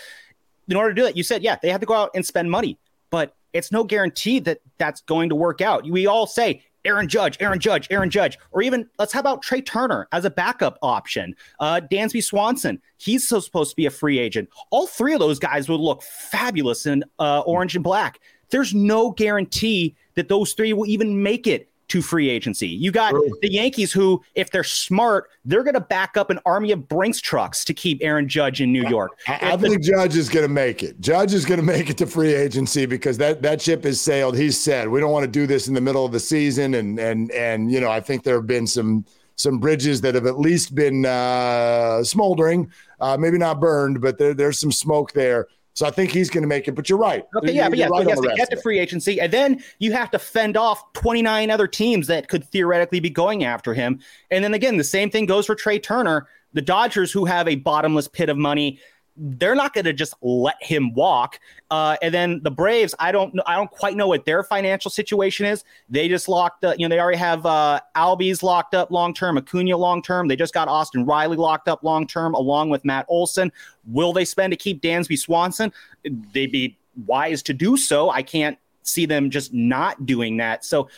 in 0.69 0.77
order 0.77 0.91
to 0.91 0.95
do 0.95 1.03
that, 1.03 1.17
you 1.17 1.25
said, 1.25 1.43
yeah, 1.43 1.57
they 1.61 1.71
have 1.71 1.81
to 1.81 1.87
go 1.87 1.95
out 1.95 2.11
and 2.15 2.25
spend 2.25 2.49
money. 2.49 2.79
But 3.11 3.35
it's 3.53 3.73
no 3.73 3.85
guarantee 3.85 4.39
that 4.41 4.61
that's 4.79 5.01
going 5.03 5.29
to 5.29 5.35
work 5.35 5.61
out. 5.61 5.89
We 5.89 6.07
all 6.07 6.27
say 6.27 6.63
Aaron 6.85 7.09
Judge, 7.09 7.37
Aaron 7.41 7.59
Judge, 7.61 7.87
Aaron 7.91 8.11
Judge, 8.11 8.39
or 8.51 8.63
even 8.63 8.89
let's 8.99 9.13
how 9.13 9.21
about 9.21 9.43
Trea 9.43 9.63
Turner 9.63 10.09
as 10.13 10.25
a 10.25 10.31
backup 10.31 10.79
option? 10.83 11.35
Uh, 11.61 11.81
Dansby 11.91 12.23
Swanson, 12.23 12.81
he's 12.99 13.29
so 13.29 13.41
supposed 13.41 13.71
to 13.71 13.77
be 13.77 13.87
a 13.87 13.91
free 13.91 14.19
agent. 14.19 14.49
All 14.71 14.87
three 14.87 15.15
of 15.15 15.21
those 15.21 15.39
guys 15.39 15.69
would 15.69 15.81
look 15.81 16.03
fabulous 16.03 16.87
in 16.87 17.05
uh, 17.19 17.41
orange 17.41 17.75
and 17.75 17.85
black. 17.85 18.21
There's 18.51 18.75
no 18.75 19.13
guarantee 19.13 19.97
that 20.15 20.29
those 20.29 20.53
three 20.53 20.73
will 20.73 20.87
even 20.87 21.23
make 21.23 21.47
it 21.47 21.71
to 21.93 22.01
free 22.01 22.31
agency. 22.31 22.69
You 22.69 22.91
got 22.91 23.13
the 23.43 23.53
Yankees, 23.53 23.93
who, 23.93 24.25
if 24.35 24.51
they're 24.51 24.65
smart, 24.65 25.29
they're 25.45 25.63
going 25.63 25.75
to 25.75 25.81
back 25.81 26.17
up 26.17 26.31
an 26.31 26.39
army 26.47 26.73
of 26.73 26.89
Brinks 26.89 27.21
trucks 27.21 27.67
to 27.67 27.75
keep 27.75 27.99
Aaron 28.01 28.27
Judge 28.31 28.63
in 28.63 28.73
New 28.73 28.89
York. 28.89 29.13
I, 29.29 29.53
I 29.53 29.57
think 29.59 29.83
Judge 29.83 30.17
is 30.17 30.31
going 30.31 30.47
to 30.47 30.53
make 30.53 30.83
it. 30.83 30.99
Judge 31.03 31.35
is 31.35 31.45
going 31.45 31.61
to 31.61 31.67
make 31.67 31.91
it 31.91 31.99
to 31.99 32.07
free 32.07 32.33
agency 32.33 32.87
because 32.87 33.19
that 33.19 33.43
that 33.43 33.61
ship 33.61 33.85
has 33.85 34.01
sailed. 34.01 34.39
He's 34.39 34.59
said 34.59 34.89
we 34.89 35.01
don't 35.01 35.13
want 35.13 35.25
to 35.25 35.31
do 35.31 35.47
this 35.47 35.69
in 35.69 35.75
the 35.75 35.83
middle 35.83 36.07
of 36.07 36.13
the 36.13 36.21
season, 36.21 36.73
and 36.73 36.99
and 36.99 37.31
and 37.33 37.71
you 37.71 37.79
know 37.79 37.91
I 37.91 38.01
think 38.01 38.23
there 38.23 38.37
have 38.37 38.47
been 38.47 38.67
some 38.67 39.05
some 39.37 39.59
bridges 39.59 40.01
that 40.01 40.15
have 40.15 40.25
at 40.25 40.39
least 40.39 40.75
been 40.75 41.05
uh, 41.05 42.03
smoldering, 42.05 42.73
uh, 43.01 43.19
maybe 43.19 43.37
not 43.37 43.61
burned, 43.61 44.01
but 44.01 44.17
there, 44.17 44.33
there's 44.33 44.59
some 44.59 44.73
smoke 44.73 45.13
there. 45.13 45.47
So 45.75 45.87
I 45.87 45.91
think 45.91 46.11
he's 46.11 46.29
going 46.29 46.43
to 46.43 46.49
make 46.49 46.69
it. 46.69 46.73
But 46.73 46.89
you're 46.89 46.99
right. 46.99 47.25
Okay, 47.37 47.53
yeah, 47.53 47.69
but 47.69 47.79
yeah, 47.79 47.89
right 47.89 47.99
so 47.99 48.05
he 48.05 48.11
has 48.11 48.21
to 48.21 48.35
get 48.37 48.51
to 48.51 48.61
free 48.61 48.79
agency, 48.79 49.21
and 49.21 49.33
then 49.33 49.63
you 49.79 49.93
have 49.93 50.11
to 50.11 50.19
fend 50.19 50.57
off 50.57 50.93
29 50.93 51.51
other 51.51 51.67
teams 51.67 52.07
that 52.09 52.29
could 52.29 52.45
theoretically 52.45 53.01
be 53.01 53.11
going 53.11 53.45
after 53.45 53.75
him. 53.75 54.01
And 54.31 54.45
then 54.45 54.55
again, 54.55 54.77
the 54.77 54.85
same 54.85 55.11
thing 55.11 55.27
goes 55.27 55.47
for 55.47 55.55
Trea 55.55 55.79
Turner. 55.79 56.27
The 56.55 56.63
Dodgers, 56.63 57.11
who 57.11 57.25
have 57.25 57.49
a 57.49 57.55
bottomless 57.55 58.09
pit 58.09 58.29
of 58.29 58.37
money, 58.37 58.79
they're 59.17 59.55
not 59.55 59.75
going 59.75 59.85
to 59.85 59.93
just 59.93 60.15
let 60.23 60.57
him 60.61 60.95
walk. 60.95 61.39
Uh, 61.71 61.97
and 62.01 62.15
then 62.15 62.41
the 62.43 62.51
Braves, 62.51 62.95
I 62.99 63.13
don't 63.13 63.35
know, 63.35 63.43
I 63.47 63.57
don't 63.57 63.71
quite 63.71 63.95
know 63.95 64.09
what 64.09 64.25
their 64.25 64.43
financial 64.43 64.91
situation 64.91 65.45
is. 65.45 65.65
They 65.91 66.09
just 66.09 66.29
locked, 66.29 66.65
up, 66.65 66.79
you 66.79 66.89
know, 66.89 66.95
they 66.95 67.01
already 67.01 67.19
have 67.19 67.45
uh, 67.45 67.81
Albies 67.95 68.43
locked 68.43 68.75
up 68.75 68.91
long 68.91 69.13
term, 69.13 69.37
Acuna 69.37 69.77
long 69.77 70.03
term. 70.03 70.29
They 70.29 70.37
just 70.37 70.55
got 70.55 70.69
Austin 70.69 71.05
Riley 71.05 71.37
locked 71.37 71.69
up 71.69 71.83
long 71.83 72.07
term, 72.07 72.35
along 72.35 72.71
with 72.71 72.85
Matt 72.85 73.05
Olson. 73.09 73.53
Will 73.87 74.13
they 74.13 74.25
spend 74.25 74.53
to 74.53 74.57
keep 74.57 74.81
Dansby 74.81 75.19
Swanson? 75.19 75.73
They'd 76.33 76.53
be 76.53 76.79
wise 77.07 77.43
to 77.45 77.55
do 77.55 77.77
so. 77.77 78.11
I 78.11 78.23
can't 78.23 78.59
see 78.83 79.07
them 79.07 79.31
just 79.31 79.53
not 79.53 80.07
doing 80.07 80.39
that. 80.39 80.65
So 80.65 80.89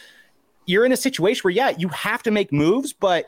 you're 0.66 0.84
in 0.84 0.92
a 0.92 0.96
situation 0.96 1.40
where, 1.42 1.52
yeah, 1.52 1.74
you 1.76 1.88
have 1.88 2.22
to 2.22 2.30
make 2.30 2.52
moves, 2.52 2.92
but 2.92 3.26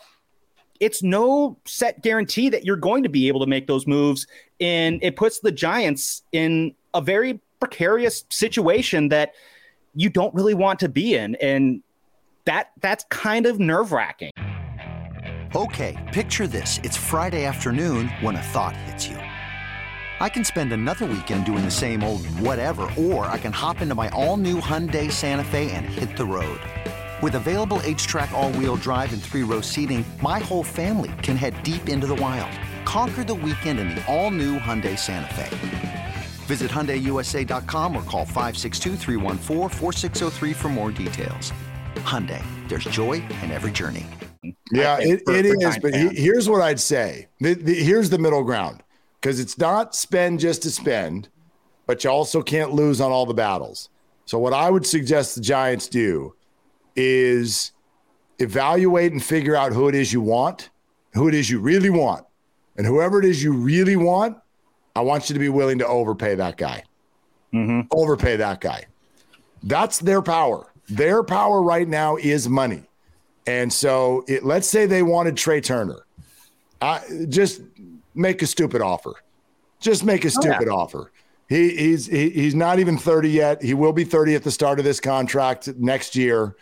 it's 0.80 1.02
no 1.02 1.58
set 1.64 2.02
guarantee 2.02 2.48
that 2.50 2.64
you're 2.64 2.76
going 2.76 3.02
to 3.02 3.08
be 3.08 3.28
able 3.28 3.40
to 3.40 3.46
make 3.46 3.66
those 3.66 3.86
moves. 3.86 4.26
And 4.60 5.02
it 5.02 5.16
puts 5.16 5.40
the 5.40 5.52
Giants 5.52 6.22
in 6.32 6.74
a 6.94 7.00
very 7.00 7.40
precarious 7.60 8.24
situation 8.30 9.08
that 9.08 9.32
you 9.94 10.08
don't 10.10 10.34
really 10.34 10.54
want 10.54 10.80
to 10.80 10.88
be 10.88 11.14
in. 11.14 11.34
And 11.36 11.82
that 12.44 12.72
that's 12.80 13.04
kind 13.10 13.46
of 13.46 13.58
nerve 13.58 13.92
wracking. 13.92 14.30
Okay, 15.54 15.96
picture 16.12 16.46
this. 16.46 16.80
It's 16.82 16.96
Friday 16.96 17.44
afternoon 17.44 18.08
when 18.20 18.36
a 18.36 18.42
thought 18.42 18.76
hits 18.76 19.08
you. 19.08 19.16
I 20.18 20.28
can 20.28 20.44
spend 20.44 20.72
another 20.72 21.04
weekend 21.04 21.44
doing 21.44 21.64
the 21.64 21.70
same 21.70 22.02
old 22.02 22.24
whatever, 22.40 22.88
or 22.98 23.26
I 23.26 23.38
can 23.38 23.52
hop 23.52 23.82
into 23.82 23.94
my 23.94 24.08
all 24.10 24.36
new 24.36 24.60
Hyundai 24.60 25.12
Santa 25.12 25.44
Fe 25.44 25.70
and 25.72 25.84
hit 25.84 26.16
the 26.16 26.24
road. 26.24 26.60
With 27.22 27.34
available 27.34 27.80
H-Track 27.84 28.32
all-wheel 28.32 28.76
drive 28.76 29.12
and 29.12 29.22
three-row 29.22 29.62
seating, 29.62 30.04
my 30.22 30.38
whole 30.38 30.62
family 30.62 31.12
can 31.22 31.36
head 31.36 31.54
deep 31.62 31.88
into 31.88 32.06
the 32.06 32.14
wild. 32.14 32.50
Conquer 32.86 33.24
the 33.24 33.34
weekend 33.34 33.80
in 33.80 33.88
the 33.90 34.02
all-new 34.06 34.60
Hyundai 34.60 34.96
Santa 34.96 35.34
Fe. 35.34 36.14
Visit 36.46 36.70
HyundaiUSA.com 36.70 37.96
or 37.96 38.02
call 38.04 38.24
562 38.24 38.96
for 40.54 40.68
more 40.68 40.92
details. 40.92 41.52
Hyundai, 41.96 42.44
there's 42.68 42.84
joy 42.84 43.14
in 43.42 43.50
every 43.50 43.72
journey. 43.72 44.06
Yeah, 44.70 44.98
it, 45.00 45.22
for, 45.24 45.34
it 45.34 45.46
for 45.46 45.68
is. 45.68 45.78
But 45.80 45.96
he, 45.96 46.10
here's 46.10 46.48
what 46.48 46.62
I'd 46.62 46.78
say. 46.78 47.26
The, 47.40 47.54
the, 47.54 47.74
here's 47.74 48.08
the 48.08 48.18
middle 48.18 48.44
ground 48.44 48.84
because 49.20 49.40
it's 49.40 49.58
not 49.58 49.96
spend 49.96 50.38
just 50.38 50.62
to 50.62 50.70
spend, 50.70 51.28
but 51.86 52.04
you 52.04 52.10
also 52.10 52.40
can't 52.40 52.70
lose 52.70 53.00
on 53.00 53.10
all 53.10 53.26
the 53.26 53.34
battles. 53.34 53.88
So 54.26 54.38
what 54.38 54.52
I 54.52 54.70
would 54.70 54.86
suggest 54.86 55.34
the 55.34 55.40
Giants 55.40 55.88
do 55.88 56.36
is 56.94 57.72
evaluate 58.38 59.10
and 59.10 59.22
figure 59.22 59.56
out 59.56 59.72
who 59.72 59.88
it 59.88 59.96
is 59.96 60.12
you 60.12 60.20
want, 60.20 60.70
who 61.14 61.26
it 61.26 61.34
is 61.34 61.50
you 61.50 61.58
really 61.58 61.90
want. 61.90 62.24
And 62.76 62.86
whoever 62.86 63.18
it 63.18 63.24
is 63.24 63.42
you 63.42 63.52
really 63.52 63.96
want, 63.96 64.38
I 64.94 65.00
want 65.00 65.28
you 65.28 65.34
to 65.34 65.40
be 65.40 65.48
willing 65.48 65.78
to 65.78 65.86
overpay 65.86 66.34
that 66.36 66.56
guy. 66.56 66.84
Mm-hmm. 67.52 67.82
Overpay 67.90 68.36
that 68.36 68.60
guy. 68.60 68.86
That's 69.62 69.98
their 69.98 70.22
power. 70.22 70.72
Their 70.88 71.22
power 71.22 71.62
right 71.62 71.88
now 71.88 72.16
is 72.16 72.48
money. 72.48 72.84
And 73.46 73.72
so 73.72 74.24
it, 74.28 74.44
let's 74.44 74.68
say 74.68 74.86
they 74.86 75.02
wanted 75.02 75.36
Trea 75.36 75.60
Turner. 75.60 76.06
I, 76.80 77.02
just 77.28 77.62
make 78.14 78.42
a 78.42 78.46
stupid 78.46 78.82
offer. 78.82 79.14
Just 79.80 80.04
make 80.04 80.24
a 80.24 80.30
stupid 80.30 80.68
oh, 80.68 80.72
yeah. 80.72 80.82
offer. 80.82 81.12
He, 81.48 81.76
he's 81.76 82.06
he, 82.06 82.30
he's 82.30 82.54
not 82.54 82.78
even 82.78 82.98
30 82.98 83.30
yet. 83.30 83.62
He 83.62 83.74
will 83.74 83.92
be 83.92 84.04
30 84.04 84.34
at 84.34 84.42
the 84.42 84.50
start 84.50 84.78
of 84.78 84.84
this 84.84 84.98
contract 84.98 85.68
next 85.76 86.16
year. 86.16 86.56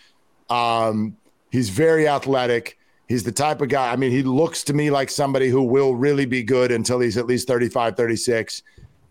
Um, 0.50 1.16
he's 1.50 1.70
very 1.70 2.06
athletic. 2.06 2.78
He's 3.14 3.22
the 3.22 3.30
type 3.30 3.60
of 3.60 3.68
guy. 3.68 3.92
I 3.92 3.94
mean, 3.94 4.10
he 4.10 4.24
looks 4.24 4.64
to 4.64 4.74
me 4.74 4.90
like 4.90 5.08
somebody 5.08 5.48
who 5.48 5.62
will 5.62 5.94
really 5.94 6.26
be 6.26 6.42
good 6.42 6.72
until 6.72 6.98
he's 6.98 7.16
at 7.16 7.26
least 7.26 7.46
35, 7.46 7.96
36. 7.96 8.64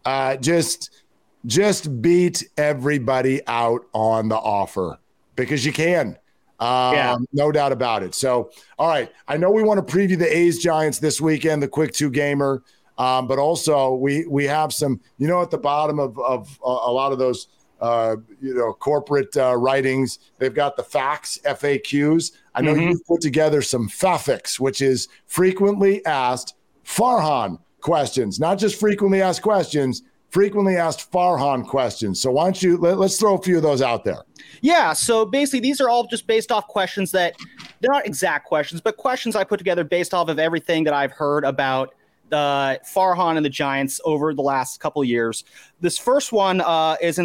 Uh, 0.04 0.36
just, 0.36 1.04
just 1.46 2.02
beat 2.02 2.44
everybody 2.58 3.40
out 3.48 3.86
on 3.94 4.28
the 4.28 4.36
offer 4.36 4.98
because 5.38 5.66
you 5.66 5.72
can. 5.72 6.18
Um, 6.60 6.94
yeah. 6.94 7.16
No 7.32 7.50
doubt 7.54 7.72
about 7.72 8.04
it. 8.04 8.14
So, 8.14 8.52
all 8.78 8.90
right. 8.90 9.10
I 9.30 9.38
know 9.38 9.52
we 9.52 9.64
want 9.64 9.88
to 9.88 9.96
preview 9.96 10.20
the 10.20 10.38
A's 10.38 10.60
Giants 10.62 11.00
this 11.00 11.22
weekend, 11.22 11.64
the 11.64 11.70
quick 11.70 11.94
two 11.94 12.10
gamer. 12.10 12.62
Um, 12.98 13.26
but 13.26 13.40
also 13.40 13.96
we 13.96 14.28
we 14.28 14.44
have 14.44 14.74
some, 14.74 15.00
you 15.18 15.30
know, 15.30 15.42
at 15.42 15.50
the 15.50 15.58
bottom 15.58 15.98
of, 15.98 16.20
of 16.20 16.60
a 16.62 16.92
lot 16.92 17.14
of 17.14 17.20
those 17.20 17.48
uh, 17.84 18.16
you 18.42 18.54
know, 18.56 18.72
corporate 18.72 19.36
uh, 19.36 19.54
writings. 19.58 20.20
They've 20.40 20.54
got 20.54 20.78
the 20.78 20.84
facts, 20.84 21.38
FAQs. 21.44 22.32
I 22.56 22.62
know 22.62 22.74
mm-hmm. 22.74 22.92
you've 22.92 23.06
put 23.06 23.20
together 23.20 23.62
some 23.62 23.90
FAFICs, 23.90 24.58
which 24.58 24.82
is 24.82 25.10
frequently 25.26 26.04
asked 26.06 26.56
Farhan 26.86 27.60
questions, 27.82 28.40
not 28.40 28.58
just 28.58 28.80
frequently 28.80 29.22
asked 29.22 29.42
questions, 29.42 30.02
frequently 30.30 30.78
asked 30.78 31.12
Farhan 31.12 31.68
questions. 31.68 32.22
So 32.22 32.32
why 32.32 32.46
don't 32.46 32.64
you 32.64 32.78
let, 32.78 32.98
us 33.00 33.20
throw 33.20 33.36
a 33.36 33.42
few 33.42 33.58
of 33.58 33.64
those 33.64 33.82
out 33.82 34.06
there? 34.06 34.24
Yeah. 34.62 34.94
So 34.94 35.26
basically, 35.26 35.60
these 35.60 35.82
are 35.82 35.90
all 35.90 36.08
just 36.08 36.26
based 36.26 36.54
off 36.54 36.66
questions 36.68 37.12
that 37.12 37.36
they're 37.82 37.92
not 37.92 38.08
exact 38.08 38.46
questions, 38.46 38.80
but 38.80 38.96
questions 38.96 39.36
I 39.36 39.44
put 39.44 39.58
together 39.58 39.84
based 39.84 40.14
off 40.14 40.30
of 40.30 40.40
everything 40.40 40.86
that 40.86 40.94
I've 40.94 41.12
heard 41.12 41.44
about 41.44 41.94
uh, 42.32 42.78
Farhan 42.86 43.38
and 43.38 43.46
the 43.46 43.50
Giants 43.50 44.00
over 44.06 44.34
the 44.34 44.42
last 44.42 44.80
couple 44.80 45.04
years. 45.04 45.44
This 45.82 45.98
first 45.98 46.32
one 46.32 46.62
uh, 46.62 46.96
is, 47.02 47.20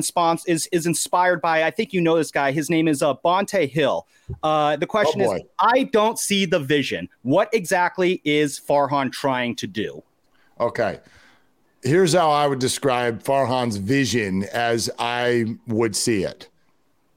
is 0.46 0.68
is 0.72 0.86
inspired 0.86 1.40
by 1.40 1.64
I 1.64 1.70
think 1.70 1.92
you 1.92 2.00
know 2.00 2.16
this 2.16 2.30
guy. 2.30 2.52
His 2.52 2.68
name 2.70 2.88
is 2.88 3.02
uh, 3.02 3.14
Bonte 3.14 3.68
Hill. 3.68 4.06
Uh, 4.42 4.76
the 4.76 4.86
question 4.86 5.22
oh 5.22 5.34
is, 5.34 5.42
I 5.58 5.84
don't 5.84 6.18
see 6.18 6.44
the 6.44 6.58
vision. 6.58 7.08
What 7.22 7.48
exactly 7.52 8.20
is 8.24 8.60
Farhan 8.60 9.12
trying 9.12 9.56
to 9.56 9.66
do? 9.66 10.02
Okay. 10.60 11.00
Here's 11.82 12.12
how 12.12 12.30
I 12.30 12.46
would 12.46 12.58
describe 12.58 13.22
Farhan's 13.22 13.76
vision 13.76 14.44
as 14.52 14.90
I 14.98 15.56
would 15.68 15.94
see 15.94 16.24
it. 16.24 16.48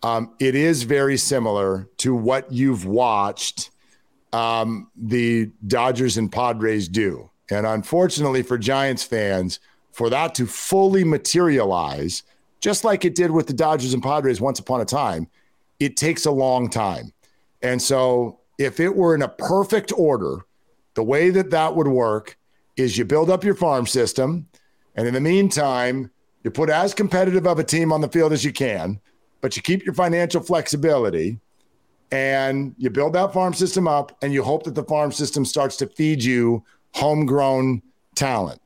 Um, 0.03 0.33
it 0.39 0.55
is 0.55 0.83
very 0.83 1.17
similar 1.17 1.89
to 1.97 2.15
what 2.15 2.51
you've 2.51 2.85
watched 2.85 3.71
um, 4.33 4.89
the 4.95 5.51
Dodgers 5.65 6.17
and 6.17 6.31
Padres 6.31 6.87
do. 6.87 7.30
And 7.51 7.67
unfortunately 7.67 8.41
for 8.41 8.57
Giants 8.57 9.03
fans, 9.03 9.59
for 9.91 10.09
that 10.09 10.33
to 10.35 10.47
fully 10.47 11.03
materialize, 11.03 12.23
just 12.61 12.83
like 12.83 13.03
it 13.03 13.13
did 13.13 13.29
with 13.29 13.47
the 13.47 13.53
Dodgers 13.53 13.93
and 13.93 14.01
Padres 14.01 14.39
once 14.39 14.57
upon 14.57 14.81
a 14.81 14.85
time, 14.85 15.27
it 15.79 15.97
takes 15.97 16.25
a 16.25 16.31
long 16.31 16.69
time. 16.69 17.11
And 17.61 17.81
so, 17.81 18.39
if 18.57 18.79
it 18.79 18.95
were 18.95 19.15
in 19.15 19.23
a 19.23 19.27
perfect 19.27 19.91
order, 19.97 20.45
the 20.93 21.03
way 21.03 21.29
that 21.31 21.49
that 21.49 21.75
would 21.75 21.87
work 21.87 22.37
is 22.77 22.97
you 22.97 23.05
build 23.05 23.29
up 23.29 23.43
your 23.43 23.55
farm 23.55 23.85
system. 23.85 24.47
And 24.95 25.07
in 25.07 25.13
the 25.13 25.21
meantime, 25.21 26.11
you 26.43 26.51
put 26.51 26.69
as 26.69 26.93
competitive 26.93 27.47
of 27.47 27.59
a 27.59 27.63
team 27.63 27.91
on 27.91 28.01
the 28.01 28.07
field 28.07 28.33
as 28.33 28.45
you 28.45 28.53
can, 28.53 28.99
but 29.41 29.55
you 29.55 29.61
keep 29.61 29.83
your 29.83 29.93
financial 29.93 30.41
flexibility 30.41 31.39
and 32.11 32.75
you 32.77 32.89
build 32.89 33.13
that 33.13 33.33
farm 33.33 33.53
system 33.53 33.87
up 33.87 34.15
and 34.21 34.33
you 34.33 34.43
hope 34.43 34.63
that 34.63 34.75
the 34.75 34.83
farm 34.83 35.11
system 35.11 35.45
starts 35.45 35.77
to 35.77 35.87
feed 35.87 36.23
you 36.23 36.63
homegrown 36.93 37.81
talent. 38.15 38.61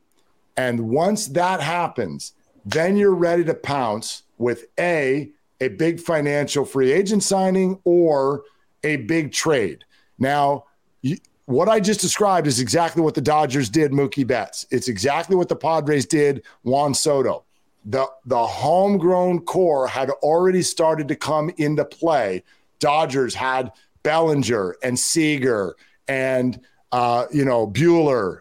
And 0.56 0.88
once 0.88 1.26
that 1.28 1.60
happens, 1.60 2.32
then 2.64 2.96
you're 2.96 3.14
ready 3.14 3.44
to 3.44 3.54
pounce 3.54 4.22
with 4.38 4.66
a 4.78 5.30
a 5.60 5.68
big 5.68 6.00
financial 6.00 6.66
free 6.66 6.92
agent 6.92 7.22
signing 7.22 7.78
or 7.84 8.42
a 8.84 8.96
big 8.96 9.32
trade. 9.32 9.84
Now, 10.18 10.64
you, 11.00 11.16
what 11.46 11.68
I 11.68 11.80
just 11.80 12.00
described 12.00 12.46
is 12.46 12.60
exactly 12.60 13.02
what 13.02 13.14
the 13.14 13.22
Dodgers 13.22 13.70
did 13.70 13.92
Mookie 13.92 14.26
Betts. 14.26 14.66
It's 14.70 14.88
exactly 14.88 15.34
what 15.34 15.48
the 15.48 15.56
Padres 15.56 16.04
did 16.04 16.42
Juan 16.62 16.92
Soto. 16.92 17.44
The 17.84 18.06
the 18.24 18.44
homegrown 18.46 19.40
core 19.40 19.86
had 19.86 20.10
already 20.10 20.62
started 20.62 21.08
to 21.08 21.16
come 21.16 21.50
into 21.56 21.84
play. 21.84 22.42
Dodgers 22.80 23.34
had 23.34 23.72
Bellinger 24.02 24.76
and 24.82 24.98
Seager 24.98 25.76
and 26.08 26.60
uh, 26.96 27.26
you 27.30 27.44
know, 27.44 27.66
Buehler, 27.66 28.38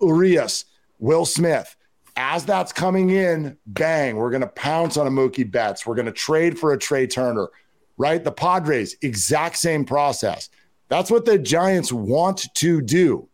Urias, 0.00 0.66
Will 1.00 1.24
Smith. 1.24 1.74
As 2.16 2.44
that's 2.44 2.72
coming 2.72 3.10
in, 3.10 3.56
bang, 3.66 4.14
we're 4.14 4.30
going 4.30 4.42
to 4.42 4.46
pounce 4.46 4.96
on 4.96 5.08
a 5.08 5.10
Mookie 5.10 5.50
Betts. 5.50 5.84
We're 5.84 5.96
going 5.96 6.06
to 6.06 6.12
trade 6.12 6.56
for 6.56 6.72
a 6.72 6.78
Trea 6.78 7.08
Turner. 7.08 7.48
right? 7.96 8.22
The 8.22 8.30
Padres, 8.30 8.94
exact 9.02 9.56
same 9.56 9.84
process. 9.84 10.50
That's 10.86 11.10
what 11.10 11.24
the 11.24 11.36
Giants 11.36 11.92
want 11.92 12.46
to 12.54 12.80
do. 12.80 13.28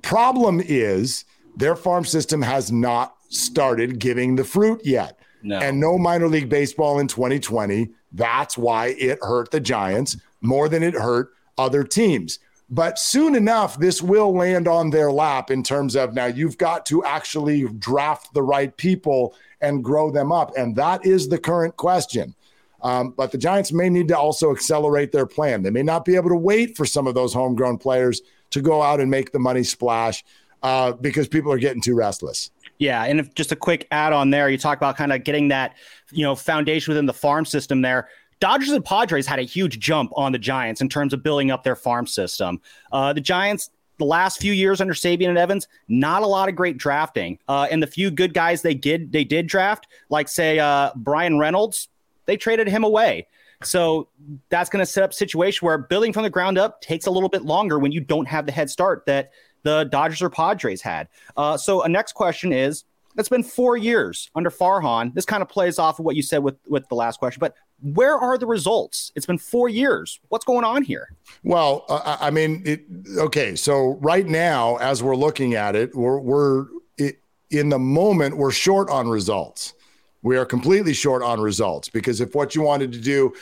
Problem 0.00 0.62
is, 0.64 1.26
their 1.56 1.76
farm 1.76 2.06
system 2.06 2.40
has 2.40 2.72
not 2.72 3.16
started 3.28 3.98
giving 3.98 4.34
the 4.34 4.44
fruit 4.44 4.80
yet. 4.82 5.18
No. 5.42 5.58
And 5.58 5.78
no 5.78 5.98
minor 5.98 6.26
league 6.28 6.48
baseball 6.48 7.00
in 7.00 7.06
2020. 7.06 7.90
That's 8.12 8.56
why 8.56 8.94
it 8.98 9.18
hurt 9.20 9.50
the 9.50 9.60
Giants 9.60 10.16
more 10.40 10.70
than 10.70 10.82
it 10.82 10.94
hurt 10.94 11.34
other 11.58 11.84
teams. 11.84 12.38
But 12.70 12.98
soon 13.00 13.34
enough, 13.34 13.78
this 13.78 14.00
will 14.00 14.32
land 14.32 14.68
on 14.68 14.90
their 14.90 15.10
lap 15.10 15.50
in 15.50 15.62
terms 15.64 15.96
of 15.96 16.14
now 16.14 16.26
you've 16.26 16.56
got 16.56 16.86
to 16.86 17.04
actually 17.04 17.64
draft 17.64 18.32
the 18.32 18.42
right 18.42 18.74
people 18.76 19.34
and 19.60 19.82
grow 19.82 20.10
them 20.10 20.30
up. 20.30 20.56
And 20.56 20.76
that 20.76 21.04
is 21.04 21.28
the 21.28 21.38
current 21.38 21.76
question. 21.76 22.34
Um, 22.82 23.10
but 23.10 23.32
the 23.32 23.38
Giants 23.38 23.72
may 23.72 23.90
need 23.90 24.08
to 24.08 24.18
also 24.18 24.52
accelerate 24.52 25.12
their 25.12 25.26
plan. 25.26 25.62
They 25.62 25.70
may 25.70 25.82
not 25.82 26.04
be 26.04 26.14
able 26.14 26.30
to 26.30 26.36
wait 26.36 26.76
for 26.76 26.86
some 26.86 27.06
of 27.06 27.14
those 27.14 27.34
homegrown 27.34 27.78
players 27.78 28.22
to 28.50 28.62
go 28.62 28.82
out 28.82 29.00
and 29.00 29.10
make 29.10 29.32
the 29.32 29.38
money 29.38 29.64
splash 29.64 30.24
uh, 30.62 30.92
because 30.92 31.28
people 31.28 31.52
are 31.52 31.58
getting 31.58 31.82
too 31.82 31.94
restless. 31.94 32.50
Yeah, 32.78 33.04
and 33.04 33.20
if, 33.20 33.34
just 33.34 33.52
a 33.52 33.56
quick 33.56 33.86
add 33.90 34.12
on 34.12 34.30
there, 34.30 34.48
you 34.48 34.56
talk 34.56 34.78
about 34.78 34.96
kind 34.96 35.12
of 35.12 35.24
getting 35.24 35.48
that 35.48 35.74
you 36.10 36.22
know 36.22 36.34
foundation 36.34 36.92
within 36.92 37.06
the 37.06 37.12
farm 37.12 37.44
system 37.44 37.82
there. 37.82 38.08
Dodgers 38.40 38.70
and 38.70 38.84
Padres 38.84 39.26
had 39.26 39.38
a 39.38 39.42
huge 39.42 39.78
jump 39.78 40.12
on 40.16 40.32
the 40.32 40.38
Giants 40.38 40.80
in 40.80 40.88
terms 40.88 41.12
of 41.12 41.22
building 41.22 41.50
up 41.50 41.62
their 41.62 41.76
farm 41.76 42.06
system. 42.06 42.60
Uh, 42.90 43.12
the 43.12 43.20
Giants, 43.20 43.70
the 43.98 44.06
last 44.06 44.40
few 44.40 44.52
years 44.52 44.80
under 44.80 44.94
Sabean 44.94 45.28
and 45.28 45.38
Evans, 45.38 45.68
not 45.88 46.22
a 46.22 46.26
lot 46.26 46.48
of 46.48 46.56
great 46.56 46.78
drafting. 46.78 47.38
Uh, 47.48 47.68
and 47.70 47.82
the 47.82 47.86
few 47.86 48.10
good 48.10 48.32
guys 48.32 48.62
they 48.62 48.74
did 48.74 49.12
they 49.12 49.24
did 49.24 49.46
draft, 49.46 49.86
like 50.08 50.26
say 50.26 50.58
uh, 50.58 50.90
Bryan 50.96 51.38
Reynolds, 51.38 51.88
they 52.24 52.36
traded 52.36 52.66
him 52.66 52.82
away. 52.82 53.26
So 53.62 54.08
that's 54.48 54.70
going 54.70 54.80
to 54.82 54.90
set 54.90 55.04
up 55.04 55.10
a 55.10 55.14
situation 55.14 55.66
where 55.66 55.76
building 55.76 56.14
from 56.14 56.22
the 56.22 56.30
ground 56.30 56.56
up 56.56 56.80
takes 56.80 57.06
a 57.06 57.10
little 57.10 57.28
bit 57.28 57.42
longer 57.42 57.78
when 57.78 57.92
you 57.92 58.00
don't 58.00 58.26
have 58.26 58.46
the 58.46 58.52
head 58.52 58.70
start 58.70 59.04
that 59.04 59.32
the 59.64 59.84
Dodgers 59.84 60.22
or 60.22 60.30
Padres 60.30 60.80
had. 60.80 61.08
Uh, 61.36 61.58
so 61.58 61.82
a 61.82 61.88
next 61.88 62.14
question 62.14 62.54
is 62.54 62.84
it's 63.18 63.28
been 63.28 63.42
four 63.42 63.76
years 63.76 64.30
under 64.34 64.50
Farhan. 64.50 65.12
This 65.12 65.26
kind 65.26 65.42
of 65.42 65.48
plays 65.50 65.78
off 65.78 65.98
of 65.98 66.06
what 66.06 66.16
you 66.16 66.22
said 66.22 66.38
with, 66.38 66.56
with 66.68 66.88
the 66.88 66.94
last 66.94 67.18
question, 67.18 67.40
but 67.40 67.54
where 67.82 68.16
are 68.16 68.36
the 68.38 68.46
results? 68.46 69.12
It's 69.14 69.26
been 69.26 69.38
four 69.38 69.68
years. 69.68 70.20
What's 70.28 70.44
going 70.44 70.64
on 70.64 70.82
here? 70.82 71.12
Well, 71.42 71.84
uh, 71.88 72.16
I 72.20 72.30
mean, 72.30 72.62
it, 72.64 72.84
okay. 73.16 73.56
So 73.56 73.98
right 74.00 74.26
now, 74.26 74.76
as 74.76 75.02
we're 75.02 75.16
looking 75.16 75.54
at 75.54 75.76
it, 75.76 75.94
we're, 75.94 76.18
we're 76.18 76.66
it, 76.98 77.20
in 77.50 77.68
the 77.68 77.78
moment, 77.78 78.36
we're 78.36 78.50
short 78.50 78.90
on 78.90 79.08
results. 79.08 79.74
We 80.22 80.36
are 80.36 80.44
completely 80.44 80.92
short 80.92 81.22
on 81.22 81.40
results 81.40 81.88
because 81.88 82.20
if 82.20 82.34
what 82.34 82.54
you 82.54 82.62
wanted 82.62 82.92
to 82.92 83.00
do 83.00 83.32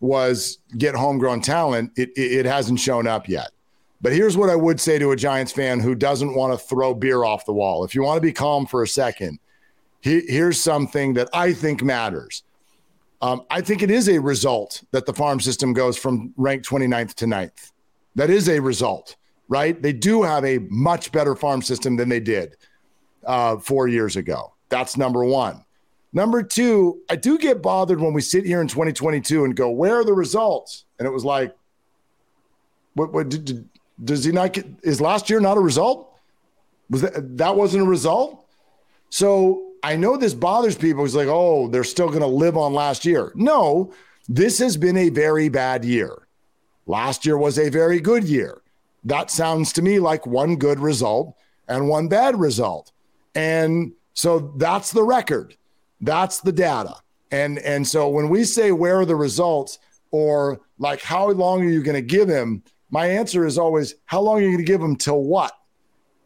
was 0.00 0.58
get 0.76 0.94
homegrown 0.94 1.40
talent, 1.40 1.92
it, 1.96 2.10
it, 2.16 2.32
it 2.32 2.46
hasn't 2.46 2.78
shown 2.78 3.06
up 3.06 3.28
yet. 3.28 3.50
But 4.00 4.12
here's 4.12 4.36
what 4.36 4.48
I 4.48 4.54
would 4.54 4.80
say 4.80 4.98
to 5.00 5.10
a 5.10 5.16
Giants 5.16 5.50
fan 5.50 5.80
who 5.80 5.96
doesn't 5.96 6.34
want 6.34 6.52
to 6.52 6.66
throw 6.66 6.94
beer 6.94 7.24
off 7.24 7.44
the 7.44 7.52
wall. 7.52 7.84
If 7.84 7.96
you 7.96 8.02
want 8.02 8.16
to 8.18 8.20
be 8.20 8.32
calm 8.32 8.64
for 8.64 8.84
a 8.84 8.88
second, 8.88 9.40
he, 10.00 10.20
here's 10.20 10.60
something 10.60 11.14
that 11.14 11.28
I 11.32 11.52
think 11.52 11.82
matters. 11.82 12.44
Um, 13.20 13.44
I 13.50 13.60
think 13.60 13.82
it 13.82 13.90
is 13.90 14.08
a 14.08 14.20
result 14.20 14.82
that 14.92 15.06
the 15.06 15.12
farm 15.12 15.40
system 15.40 15.72
goes 15.72 15.96
from 15.96 16.32
ranked 16.36 16.68
29th 16.68 17.14
to 17.14 17.26
9th. 17.26 17.72
That 18.14 18.30
is 18.30 18.48
a 18.48 18.60
result, 18.60 19.16
right? 19.48 19.80
They 19.80 19.92
do 19.92 20.22
have 20.22 20.44
a 20.44 20.58
much 20.70 21.10
better 21.10 21.34
farm 21.34 21.62
system 21.62 21.96
than 21.96 22.08
they 22.08 22.20
did 22.20 22.56
uh, 23.24 23.58
four 23.58 23.88
years 23.88 24.16
ago. 24.16 24.54
That's 24.68 24.96
number 24.96 25.24
one. 25.24 25.64
Number 26.12 26.42
two, 26.42 27.00
I 27.10 27.16
do 27.16 27.38
get 27.38 27.60
bothered 27.60 28.00
when 28.00 28.12
we 28.12 28.22
sit 28.22 28.46
here 28.46 28.60
in 28.60 28.68
2022 28.68 29.44
and 29.44 29.54
go, 29.54 29.70
"Where 29.70 30.00
are 30.00 30.04
the 30.04 30.14
results?" 30.14 30.84
And 30.98 31.06
it 31.06 31.10
was 31.10 31.24
like, 31.24 31.54
"What? 32.94 33.12
what 33.12 33.28
did, 33.28 33.44
did, 33.44 33.68
does 34.02 34.24
he 34.24 34.32
not 34.32 34.54
get? 34.54 34.66
Is 34.82 35.00
last 35.00 35.28
year 35.28 35.38
not 35.38 35.58
a 35.58 35.60
result? 35.60 36.10
Was 36.88 37.02
that 37.02 37.36
that 37.36 37.56
wasn't 37.56 37.82
a 37.82 37.86
result?" 37.86 38.42
So 39.10 39.67
I 39.82 39.96
know 39.96 40.16
this 40.16 40.34
bothers 40.34 40.76
people. 40.76 41.04
It's 41.04 41.14
like, 41.14 41.28
"Oh, 41.28 41.68
they're 41.68 41.84
still 41.84 42.08
going 42.08 42.20
to 42.20 42.26
live 42.26 42.56
on 42.56 42.72
last 42.74 43.04
year." 43.04 43.32
No, 43.34 43.92
this 44.28 44.58
has 44.58 44.76
been 44.76 44.96
a 44.96 45.08
very 45.08 45.48
bad 45.48 45.84
year. 45.84 46.26
Last 46.86 47.26
year 47.26 47.36
was 47.36 47.58
a 47.58 47.68
very 47.68 48.00
good 48.00 48.24
year. 48.24 48.62
That 49.04 49.30
sounds 49.30 49.72
to 49.74 49.82
me 49.82 49.98
like 50.00 50.26
one 50.26 50.56
good 50.56 50.80
result 50.80 51.36
and 51.68 51.88
one 51.88 52.08
bad 52.08 52.38
result. 52.38 52.92
And 53.34 53.92
so 54.14 54.52
that's 54.56 54.92
the 54.92 55.02
record. 55.02 55.56
That's 56.00 56.40
the 56.40 56.52
data. 56.52 56.96
And 57.30 57.58
and 57.58 57.86
so 57.86 58.08
when 58.08 58.28
we 58.28 58.44
say 58.44 58.72
where 58.72 59.00
are 59.00 59.04
the 59.04 59.16
results 59.16 59.78
or 60.10 60.60
like 60.78 61.02
how 61.02 61.30
long 61.30 61.62
are 61.62 61.68
you 61.68 61.82
going 61.82 61.94
to 61.94 62.02
give 62.02 62.28
him? 62.28 62.62
My 62.90 63.06
answer 63.06 63.44
is 63.46 63.58
always 63.58 63.94
how 64.06 64.20
long 64.20 64.38
are 64.38 64.42
you 64.42 64.48
going 64.48 64.64
to 64.64 64.72
give 64.72 64.80
him 64.80 64.96
till 64.96 65.22
what? 65.22 65.52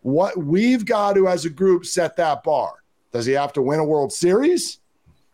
What 0.02 0.36
we've 0.36 0.84
got 0.84 1.14
to 1.14 1.28
as 1.28 1.44
a 1.44 1.50
group 1.50 1.86
set 1.86 2.16
that 2.16 2.42
bar. 2.42 2.81
Does 3.12 3.26
he 3.26 3.32
have 3.32 3.52
to 3.54 3.62
win 3.62 3.78
a 3.78 3.84
World 3.84 4.12
Series? 4.12 4.78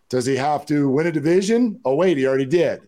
Does 0.08 0.26
he 0.26 0.36
have 0.36 0.66
to 0.66 0.88
win 0.88 1.06
a 1.06 1.12
division? 1.12 1.80
Oh 1.84 1.94
wait, 1.94 2.16
he 2.16 2.26
already 2.26 2.46
did. 2.46 2.82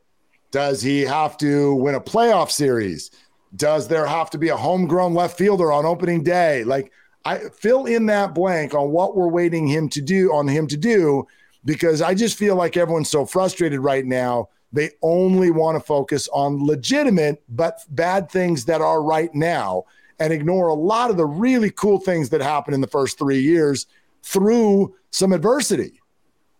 Does 0.50 0.82
he 0.82 1.02
have 1.02 1.36
to 1.38 1.74
win 1.74 1.94
a 1.94 2.00
playoff 2.00 2.50
series? 2.50 3.10
Does 3.54 3.88
there 3.88 4.06
have 4.06 4.30
to 4.30 4.38
be 4.38 4.48
a 4.48 4.56
homegrown 4.56 5.14
left 5.14 5.38
fielder 5.38 5.72
on 5.72 5.86
opening 5.86 6.22
day? 6.22 6.64
Like 6.64 6.92
I 7.24 7.38
fill 7.38 7.86
in 7.86 8.06
that 8.06 8.34
blank 8.34 8.74
on 8.74 8.90
what 8.90 9.16
we're 9.16 9.28
waiting 9.28 9.66
him 9.66 9.88
to 9.90 10.00
do 10.00 10.32
on 10.32 10.48
him 10.48 10.66
to 10.68 10.76
do 10.76 11.26
because 11.64 12.00
I 12.00 12.14
just 12.14 12.38
feel 12.38 12.56
like 12.56 12.76
everyone's 12.76 13.10
so 13.10 13.26
frustrated 13.26 13.80
right 13.80 14.04
now. 14.04 14.48
They 14.72 14.90
only 15.02 15.50
want 15.50 15.76
to 15.76 15.84
focus 15.84 16.28
on 16.32 16.64
legitimate 16.64 17.42
but 17.48 17.84
bad 17.90 18.30
things 18.30 18.64
that 18.64 18.80
are 18.80 19.02
right 19.02 19.34
now 19.34 19.84
and 20.18 20.32
ignore 20.32 20.68
a 20.68 20.74
lot 20.74 21.10
of 21.10 21.16
the 21.16 21.26
really 21.26 21.70
cool 21.70 21.98
things 21.98 22.30
that 22.30 22.40
happened 22.40 22.74
in 22.74 22.80
the 22.80 22.86
first 22.86 23.18
three 23.18 23.40
years 23.40 23.86
through 24.22 24.94
some 25.10 25.32
adversity. 25.32 26.00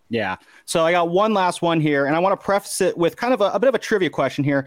Yeah. 0.08 0.36
So 0.64 0.84
I 0.84 0.90
got 0.90 1.10
one 1.10 1.34
last 1.34 1.62
one 1.62 1.80
here, 1.80 2.06
and 2.06 2.16
I 2.16 2.18
want 2.18 2.38
to 2.38 2.44
preface 2.44 2.80
it 2.80 2.98
with 2.98 3.16
kind 3.16 3.32
of 3.32 3.40
a, 3.40 3.50
a, 3.50 3.60
bit 3.60 3.68
of 3.68 3.76
a 3.76 3.78
trivia 3.78 4.10
question 4.10 4.42
here. 4.42 4.66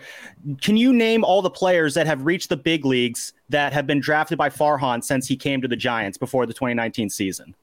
Can 0.62 0.78
you 0.78 0.94
name 0.94 1.26
all 1.26 1.42
the 1.42 1.50
players 1.50 1.94
that 1.96 2.08
have 2.08 2.26
reached 2.26 2.48
the 2.48 2.56
big 2.56 2.86
leagues 2.86 3.34
that 3.50 3.74
have 3.74 3.86
been 3.86 4.00
drafted 4.00 4.38
by 4.38 4.50
Farhan 4.50 5.04
since 5.04 5.28
he 5.28 5.36
came 5.36 5.62
to 5.62 5.68
the 5.68 5.76
Giants 5.76 6.18
before 6.18 6.46
the 6.46 6.54
2019 6.54 7.10
season? 7.10 7.54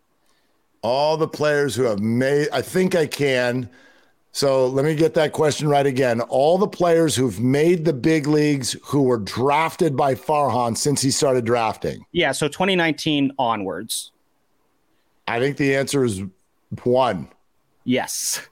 all 0.83 1.17
the 1.17 1.29
players 1.29 1.75
who 1.75 1.85
have 1.85 2.01
made, 2.01 2.49
I 2.53 2.63
think 2.63 2.95
I 2.95 3.07
can. 3.07 3.69
So 4.33 4.67
let 4.69 4.85
me 4.85 4.95
get 4.95 5.15
that 5.15 5.33
question 5.33 5.69
right 5.69 5.87
again. 5.87 6.21
All 6.23 6.57
the 6.57 6.69
players 6.69 7.17
who've 7.17 7.41
made 7.41 7.85
the 7.85 7.93
big 7.93 8.27
leagues 8.27 8.77
who 8.85 9.03
were 9.03 9.19
drafted 9.19 9.97
by 9.97 10.15
Farhan 10.15 10.77
since 10.77 11.03
he 11.03 11.11
started 11.11 11.45
drafting. 11.45 12.05
Yeah. 12.13 12.33
So 12.33 12.47
2019 12.47 13.33
onwards. 13.39 14.13
I 15.31 15.39
think 15.39 15.57
the 15.57 15.77
answer 15.77 16.05
is 16.05 16.23
one. 16.83 17.29
Yes. 17.85 18.47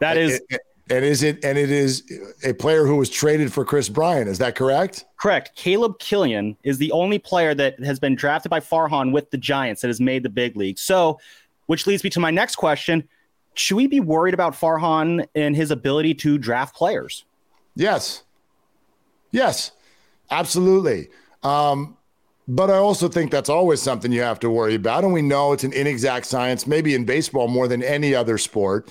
That 0.00 0.16
is. 0.16 0.40
And, 0.50 0.60
and 0.90 1.04
is 1.04 1.22
it 1.22 1.44
and 1.44 1.56
it 1.56 1.70
is 1.70 2.02
a 2.44 2.52
player 2.52 2.84
who 2.84 2.96
was 2.96 3.08
traded 3.08 3.52
for 3.52 3.64
Kris 3.64 3.88
Bryant? 3.88 4.28
Is 4.28 4.38
that 4.38 4.56
correct? 4.56 5.04
Correct. 5.16 5.54
Caleb 5.54 5.98
Killian 5.98 6.56
is 6.64 6.78
the 6.78 6.90
only 6.90 7.18
player 7.18 7.54
that 7.54 7.78
has 7.84 8.00
been 8.00 8.16
drafted 8.16 8.50
by 8.50 8.60
Farhan 8.60 9.12
with 9.12 9.30
the 9.30 9.38
Giants 9.38 9.82
that 9.82 9.88
has 9.88 10.00
made 10.00 10.22
the 10.22 10.28
big 10.28 10.56
league. 10.56 10.78
So 10.78 11.20
which 11.66 11.86
leads 11.86 12.02
me 12.02 12.10
to 12.10 12.18
my 12.18 12.32
next 12.32 12.56
question. 12.56 13.08
Should 13.54 13.76
we 13.76 13.86
be 13.86 14.00
worried 14.00 14.34
about 14.34 14.54
Farhan 14.54 15.26
and 15.36 15.54
his 15.54 15.70
ability 15.70 16.14
to 16.14 16.38
draft 16.38 16.74
players? 16.74 17.24
Yes. 17.76 18.24
Yes, 19.30 19.70
absolutely. 20.32 21.10
Um, 21.44 21.96
but 22.50 22.68
I 22.68 22.76
also 22.76 23.08
think 23.08 23.30
that's 23.30 23.48
always 23.48 23.80
something 23.80 24.10
you 24.10 24.22
have 24.22 24.40
to 24.40 24.50
worry 24.50 24.74
about. 24.74 25.04
And 25.04 25.12
we 25.12 25.22
know 25.22 25.52
it's 25.52 25.62
an 25.62 25.72
inexact 25.72 26.26
science, 26.26 26.66
maybe 26.66 26.96
in 26.96 27.04
baseball 27.04 27.46
more 27.46 27.68
than 27.68 27.80
any 27.80 28.12
other 28.12 28.38
sport. 28.38 28.90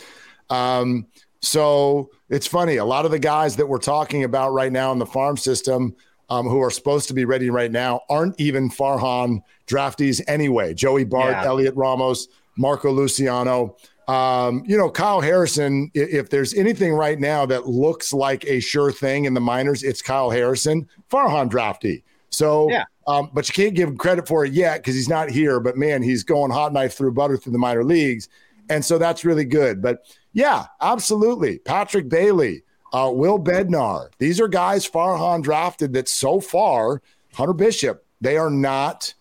Um, 0.49 1.07
so 1.41 2.09
it's 2.29 2.47
funny. 2.47 2.77
A 2.77 2.85
lot 2.85 3.03
of 3.03 3.11
the 3.11 3.19
guys 3.19 3.57
that 3.57 3.67
we're 3.67 3.77
talking 3.77 4.23
about 4.23 4.53
right 4.53 4.71
now 4.71 4.93
in 4.93 4.99
the 4.99 5.05
farm 5.05 5.35
system 5.35 5.93
um, 6.29 6.47
who 6.47 6.61
are 6.61 6.71
supposed 6.71 7.09
to 7.09 7.13
be 7.13 7.25
ready 7.25 7.49
right 7.49 7.71
now 7.71 7.99
aren't 8.09 8.39
even 8.39 8.69
Farhan 8.69 9.41
draftees 9.67 10.21
anyway. 10.27 10.73
Joey 10.73 11.03
Bart, 11.03 11.31
yeah. 11.31 11.43
Heliot 11.43 11.73
Ramos, 11.75 12.29
Marco 12.55 12.91
Luciano. 12.91 13.75
Um, 14.07 14.63
you 14.65 14.77
know, 14.77 14.89
Kyle 14.89 15.19
Harrison, 15.19 15.91
if 15.93 16.29
there's 16.29 16.53
anything 16.53 16.93
right 16.93 17.19
now 17.19 17.45
that 17.45 17.67
looks 17.67 18.13
like 18.13 18.45
a 18.45 18.61
sure 18.61 18.91
thing 18.91 19.25
in 19.25 19.33
the 19.33 19.41
minors, 19.41 19.83
it's 19.83 20.01
Kyle 20.01 20.29
Harrison, 20.29 20.87
Farhan 21.11 21.49
draftee. 21.49 22.03
So, 22.29 22.69
yeah. 22.69 22.85
Um, 23.09 23.31
but 23.33 23.47
you 23.47 23.53
can't 23.53 23.75
give 23.75 23.89
him 23.89 23.97
credit 23.97 24.27
for 24.27 24.45
it 24.45 24.53
yet 24.53 24.77
because 24.77 24.93
he's 24.93 25.09
not 25.09 25.31
here. 25.31 25.59
But 25.59 25.75
man, 25.75 26.03
he's 26.03 26.23
going 26.23 26.51
hot 26.51 26.73
knife 26.73 26.93
through 26.93 27.13
butter 27.13 27.37
through 27.37 27.53
the 27.53 27.57
minor 27.57 27.83
leagues. 27.83 28.29
And 28.69 28.85
so 28.85 28.99
that's 28.99 29.25
really 29.25 29.45
good. 29.45 29.81
But 29.81 30.05
yeah, 30.33 30.67
absolutely. 30.79 31.57
Patrick 31.57 32.07
Bailey, 32.07 32.61
uh, 32.93 33.09
Will 33.11 33.39
Bednar, 33.39 34.09
these 34.19 34.39
are 34.39 34.47
guys 34.47 34.87
Farhan 34.87 35.41
drafted 35.41 35.91
that 35.93 36.07
so 36.07 36.39
far, 36.39 37.01
Hunter 37.33 37.53
Bishop, 37.53 38.05
they 38.21 38.37
are 38.37 38.51
not 38.51 39.11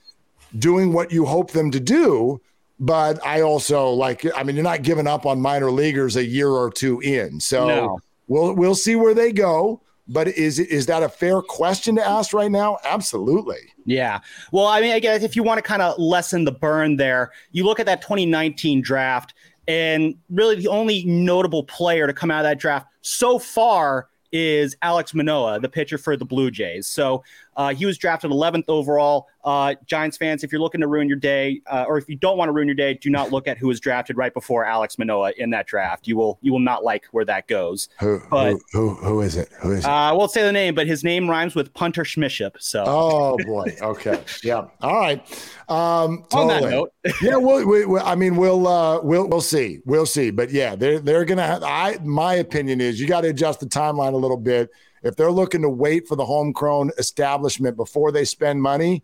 doing 0.59 0.93
what 0.93 1.11
you 1.11 1.25
hope 1.25 1.53
them 1.53 1.71
to 1.71 1.81
do. 1.81 2.43
But 2.79 3.25
I 3.27 3.41
also 3.41 3.89
like, 3.89 4.27
I 4.37 4.43
mean, 4.43 4.55
you're 4.55 4.63
not 4.63 4.83
giving 4.83 5.07
up 5.07 5.25
on 5.25 5.41
minor 5.41 5.71
leaguers 5.71 6.17
a 6.17 6.25
year 6.25 6.51
or 6.51 6.71
two 6.71 7.01
in. 7.01 7.41
So, 7.41 7.67
no. 7.67 8.01
we'll 8.29 8.55
we'll 8.55 8.75
see 8.75 8.97
where 8.97 9.15
they 9.15 9.33
go. 9.33 9.81
But 10.09 10.29
is 10.29 10.59
is 10.59 10.87
that 10.87 11.03
a 11.03 11.09
fair 11.09 11.43
question 11.43 11.97
to 11.97 12.07
ask 12.07 12.33
right 12.33 12.51
now? 12.51 12.79
Absolutely. 12.85 13.59
Yeah. 13.85 14.21
Well, 14.53 14.67
I 14.67 14.81
mean, 14.81 14.93
I 14.93 15.01
guess 15.01 15.23
if 15.23 15.37
you 15.37 15.43
want 15.43 15.59
to 15.59 15.63
kind 15.63 15.83
of 15.83 15.99
lessen 15.99 16.45
the 16.45 16.53
burn 16.53 16.97
there, 16.97 17.33
you 17.53 17.65
look 17.65 17.79
at 17.79 17.87
that 17.87 18.01
2019 18.01 18.81
draft, 18.81 19.35
and 19.67 20.15
really 20.31 20.57
the 20.57 20.69
only 20.69 21.05
notable 21.05 21.65
player 21.65 22.07
to 22.07 22.13
come 22.13 22.31
out 22.31 22.41
of 22.41 22.45
that 22.45 22.59
draft 22.59 22.87
so 23.03 23.39
far 23.39 24.09
is 24.33 24.77
Alek 24.83 25.15
Manoah, 25.15 25.61
the 25.61 25.69
pitcher 25.69 25.99
for 25.99 26.17
the 26.17 26.25
Blue 26.25 26.51
Jays. 26.51 26.87
So 26.87 27.23
uh, 27.59 27.75
he 27.75 27.85
was 27.85 27.99
drafted 27.99 28.31
11th 28.31 28.65
overall. 28.69 29.27
Uh, 29.45 29.75
Giants 29.87 30.17
fans, 30.17 30.45
if 30.45 30.53
you're 30.53 30.61
looking 30.61 30.81
to 30.81 30.87
ruin 30.87 31.09
your 31.09 31.17
day, 31.17 31.61
uh, 31.67 31.87
or 31.89 31.99
if 31.99 32.09
you 32.09 32.15
don't 32.15 32.39
want 32.39 32.49
to 32.49 32.53
ruin 32.53 32.69
your 32.69 32.75
day, 32.75 32.95
do 32.95 33.11
not 33.11 33.33
look 33.33 33.49
at 33.49 33.59
who 33.59 33.67
was 33.67 33.81
drafted 33.81 34.17
right 34.17 34.33
before 34.33 34.65
Alek 34.65 34.97
Manoah 34.99 35.33
in 35.39 35.51
that 35.51 35.67
draft. 35.67 36.07
You 36.07 36.17
will 36.17 36.39
you 36.41 36.53
will 36.53 36.61
not 36.61 36.85
like 36.85 37.07
where 37.11 37.25
that 37.25 37.49
goes. 37.49 37.89
Who 37.99 38.21
but, 38.31 38.53
who, 38.53 38.61
who, 38.73 38.95
who 38.95 39.21
is 39.23 39.37
it? 39.37 39.49
Who 39.61 39.73
is 39.73 39.81
it? 39.81 39.89
Uh, 39.89 39.91
I 39.91 40.13
won't 40.13 40.31
say 40.31 40.43
the 40.43 40.53
name, 40.53 40.75
but 40.75 40.87
his 40.87 41.03
name 41.03 41.29
rhymes 41.29 41.55
with 41.55 41.73
Punter 41.75 42.05
Schmiship. 42.05 42.61
So 42.61 42.85
oh 42.87 43.37
boy, 43.45 43.77
okay, 43.83 44.23
yeah, 44.45 44.67
all 44.81 45.01
right. 45.01 45.21
Um, 45.69 46.25
totally. 46.31 46.55
On 46.55 46.63
that 46.63 46.71
note, 46.71 46.93
yeah, 47.23 47.37
we'll, 47.37 47.67
we, 47.67 47.87
we, 47.87 48.01
I 48.01 48.15
mean, 48.15 48.37
we'll 48.37 48.67
uh, 48.69 49.01
we'll 49.03 49.27
we'll 49.27 49.41
see, 49.41 49.81
we'll 49.85 50.07
see, 50.07 50.31
but 50.31 50.51
yeah, 50.51 50.77
they're 50.77 51.01
they're 51.01 51.25
gonna. 51.25 51.47
Have, 51.47 51.63
I 51.65 51.99
my 52.05 52.35
opinion 52.35 52.81
is 52.81 53.01
you 53.01 53.09
got 53.09 53.23
to 53.23 53.29
adjust 53.29 53.61
the 53.61 53.67
timeline 53.67 54.13
a 54.13 54.18
little 54.19 54.37
bit 54.37 54.71
if 55.03 55.17
they're 55.17 55.33
looking 55.33 55.63
to 55.63 55.69
wait 55.69 56.09
for 56.09 56.17
the 56.17 56.25
homegrown 56.25 56.91
establishment 56.99 57.77
before 57.77 58.13
they 58.13 58.25
spend 58.25 58.61
money, 58.61 59.03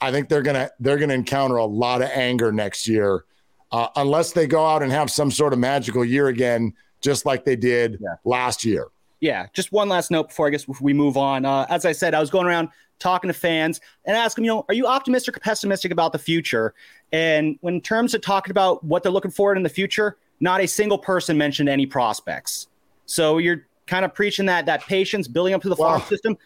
I 0.00 0.10
think 0.10 0.28
they're 0.28 0.42
gonna 0.42 0.70
they're 0.80 0.98
gonna 0.98 1.14
encounter 1.14 1.56
a 1.56 1.64
lot 1.64 2.02
of 2.02 2.10
anger 2.10 2.52
next 2.52 2.88
year, 2.88 3.24
uh, 3.70 3.88
unless 3.96 4.32
they 4.32 4.46
go 4.46 4.66
out 4.66 4.82
and 4.82 4.90
have 4.90 5.10
some 5.10 5.30
sort 5.30 5.52
of 5.52 5.58
magical 5.58 6.04
year 6.04 6.28
again, 6.28 6.74
just 7.00 7.26
like 7.26 7.44
they 7.44 7.56
did 7.56 7.98
yeah. 8.00 8.14
last 8.24 8.64
year. 8.64 8.88
Yeah, 9.20 9.46
just 9.52 9.70
one 9.70 9.88
last 9.88 10.10
note 10.10 10.28
before 10.28 10.46
I 10.46 10.50
guess 10.50 10.66
we 10.80 10.94
move 10.94 11.16
on. 11.16 11.44
Uh, 11.44 11.66
as 11.68 11.84
I 11.84 11.92
said, 11.92 12.14
I 12.14 12.20
was 12.20 12.30
going 12.30 12.46
around 12.46 12.70
talking 12.98 13.28
to 13.28 13.34
fans 13.34 13.80
and 14.06 14.16
asking, 14.16 14.44
you 14.44 14.50
know, 14.50 14.64
are 14.68 14.74
you 14.74 14.86
optimistic 14.86 15.36
or 15.36 15.40
pessimistic 15.40 15.92
about 15.92 16.12
the 16.12 16.18
future? 16.18 16.74
And 17.12 17.58
when 17.60 17.74
in 17.74 17.80
terms 17.82 18.14
of 18.14 18.22
talking 18.22 18.50
about 18.50 18.82
what 18.82 19.02
they're 19.02 19.12
looking 19.12 19.30
for 19.30 19.54
in 19.54 19.62
the 19.62 19.68
future, 19.68 20.16
not 20.40 20.62
a 20.62 20.66
single 20.66 20.98
person 20.98 21.36
mentioned 21.36 21.68
any 21.68 21.84
prospects. 21.84 22.68
So 23.04 23.36
you're 23.36 23.66
kind 23.90 24.04
of 24.04 24.14
preaching 24.14 24.46
that 24.46 24.64
that 24.66 24.86
patience, 24.86 25.26
building 25.28 25.52
up 25.52 25.60
to 25.62 25.68
the 25.68 25.76
farm 25.76 26.00
system. 26.02 26.38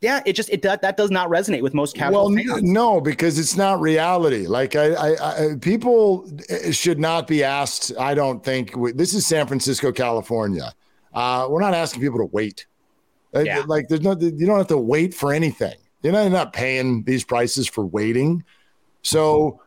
Yeah, 0.00 0.20
it 0.26 0.34
just 0.34 0.50
it 0.50 0.60
that, 0.62 0.82
that 0.82 0.98
does 0.98 1.10
not 1.10 1.30
resonate 1.30 1.62
with 1.62 1.72
most 1.72 1.96
casual 1.96 2.26
well, 2.26 2.36
fans. 2.36 2.62
No, 2.62 3.00
because 3.00 3.38
it's 3.38 3.56
not 3.56 3.80
reality. 3.80 4.46
Like 4.46 4.76
I, 4.76 4.92
I, 4.92 5.08
I, 5.12 5.54
people 5.60 6.28
eh, 6.50 6.58
eh, 6.64 6.70
should 6.72 6.98
not 6.98 7.26
be 7.26 7.42
asked. 7.42 7.92
I 7.98 8.12
don't 8.12 8.44
think 8.44 8.74
this 8.96 9.14
is 9.14 9.24
San 9.24 9.46
Francisco, 9.46 9.92
California. 9.92 10.74
Uh, 11.14 11.46
we're 11.48 11.60
not 11.60 11.72
asking 11.72 12.02
people 12.02 12.18
to 12.18 12.26
wait. 12.26 12.66
Eh, 13.34 13.44
yeah. 13.44 13.62
Like 13.66 13.88
there's 13.88 14.02
no, 14.02 14.14
you 14.18 14.46
don't 14.46 14.58
have 14.58 14.66
to 14.66 14.78
wait 14.78 15.14
for 15.14 15.32
anything. 15.32 15.76
You're 16.02 16.12
not, 16.12 16.22
you're 16.22 16.30
not 16.30 16.52
paying 16.52 17.04
these 17.04 17.24
prices 17.24 17.66
for 17.66 17.86
waiting. 17.86 18.44
So 19.02 19.62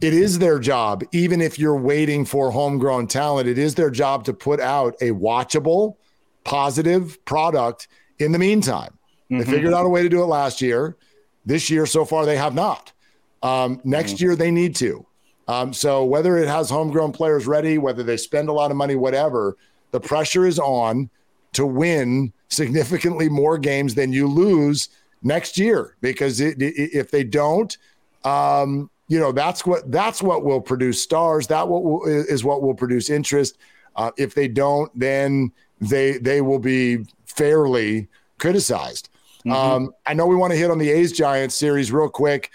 it 0.00 0.12
is 0.12 0.38
their 0.38 0.58
job, 0.58 1.02
even 1.12 1.40
if 1.40 1.58
you're 1.58 1.76
waiting 1.76 2.24
for 2.24 2.50
homegrown 2.52 3.06
talent, 3.06 3.48
it 3.48 3.58
is 3.58 3.74
their 3.74 3.90
job 3.90 4.24
to 4.26 4.32
put 4.32 4.60
out 4.60 4.94
a 5.00 5.10
watchable 5.10 5.96
positive 6.44 7.22
product 7.24 7.88
in 8.18 8.32
the 8.32 8.38
meantime. 8.38 8.98
Mm-hmm. 9.30 9.38
They 9.38 9.44
figured 9.44 9.72
out 9.72 9.86
a 9.86 9.88
way 9.88 10.02
to 10.02 10.08
do 10.08 10.22
it 10.22 10.26
last 10.26 10.60
year. 10.60 10.96
This 11.44 11.70
year, 11.70 11.86
so 11.86 12.04
far, 12.04 12.24
they 12.24 12.36
have 12.36 12.54
not. 12.54 12.92
Um, 13.42 13.80
next 13.84 14.14
mm-hmm. 14.14 14.24
year, 14.24 14.36
they 14.36 14.50
need 14.50 14.76
to. 14.76 15.04
Um, 15.48 15.72
so 15.72 16.04
whether 16.04 16.36
it 16.36 16.46
has 16.46 16.70
homegrown 16.70 17.12
players 17.12 17.46
ready, 17.46 17.78
whether 17.78 18.02
they 18.02 18.16
spend 18.16 18.48
a 18.48 18.52
lot 18.52 18.70
of 18.70 18.76
money, 18.76 18.94
whatever, 18.94 19.56
the 19.90 20.00
pressure 20.00 20.46
is 20.46 20.58
on 20.58 21.10
to 21.52 21.66
win 21.66 22.32
significantly 22.48 23.28
more 23.28 23.58
games 23.58 23.94
than 23.94 24.12
you 24.12 24.28
lose 24.28 24.88
next 25.22 25.58
year. 25.58 25.96
Because 26.00 26.40
it, 26.40 26.62
it, 26.62 26.74
if 26.92 27.10
they 27.10 27.24
don't, 27.24 27.76
um, 28.24 28.88
you 29.08 29.18
know 29.18 29.32
that's 29.32 29.66
what 29.66 29.90
that's 29.90 30.22
what 30.22 30.44
will 30.44 30.60
produce 30.60 31.02
stars. 31.02 31.46
That 31.48 31.68
what 31.68 31.82
will, 31.82 32.04
is 32.06 32.44
what 32.44 32.62
will 32.62 32.74
produce 32.74 33.10
interest. 33.10 33.58
Uh, 33.96 34.10
if 34.16 34.34
they 34.34 34.48
don't, 34.48 34.90
then 34.98 35.52
they 35.82 36.18
they 36.18 36.40
will 36.40 36.58
be 36.58 37.04
fairly 37.26 38.08
criticized. 38.38 39.08
Mm-hmm. 39.44 39.52
Um, 39.52 39.94
I 40.06 40.14
know 40.14 40.26
we 40.26 40.36
want 40.36 40.52
to 40.52 40.56
hit 40.56 40.70
on 40.70 40.78
the 40.78 40.90
A's 40.90 41.12
Giants 41.12 41.56
series 41.56 41.90
real 41.90 42.08
quick. 42.08 42.52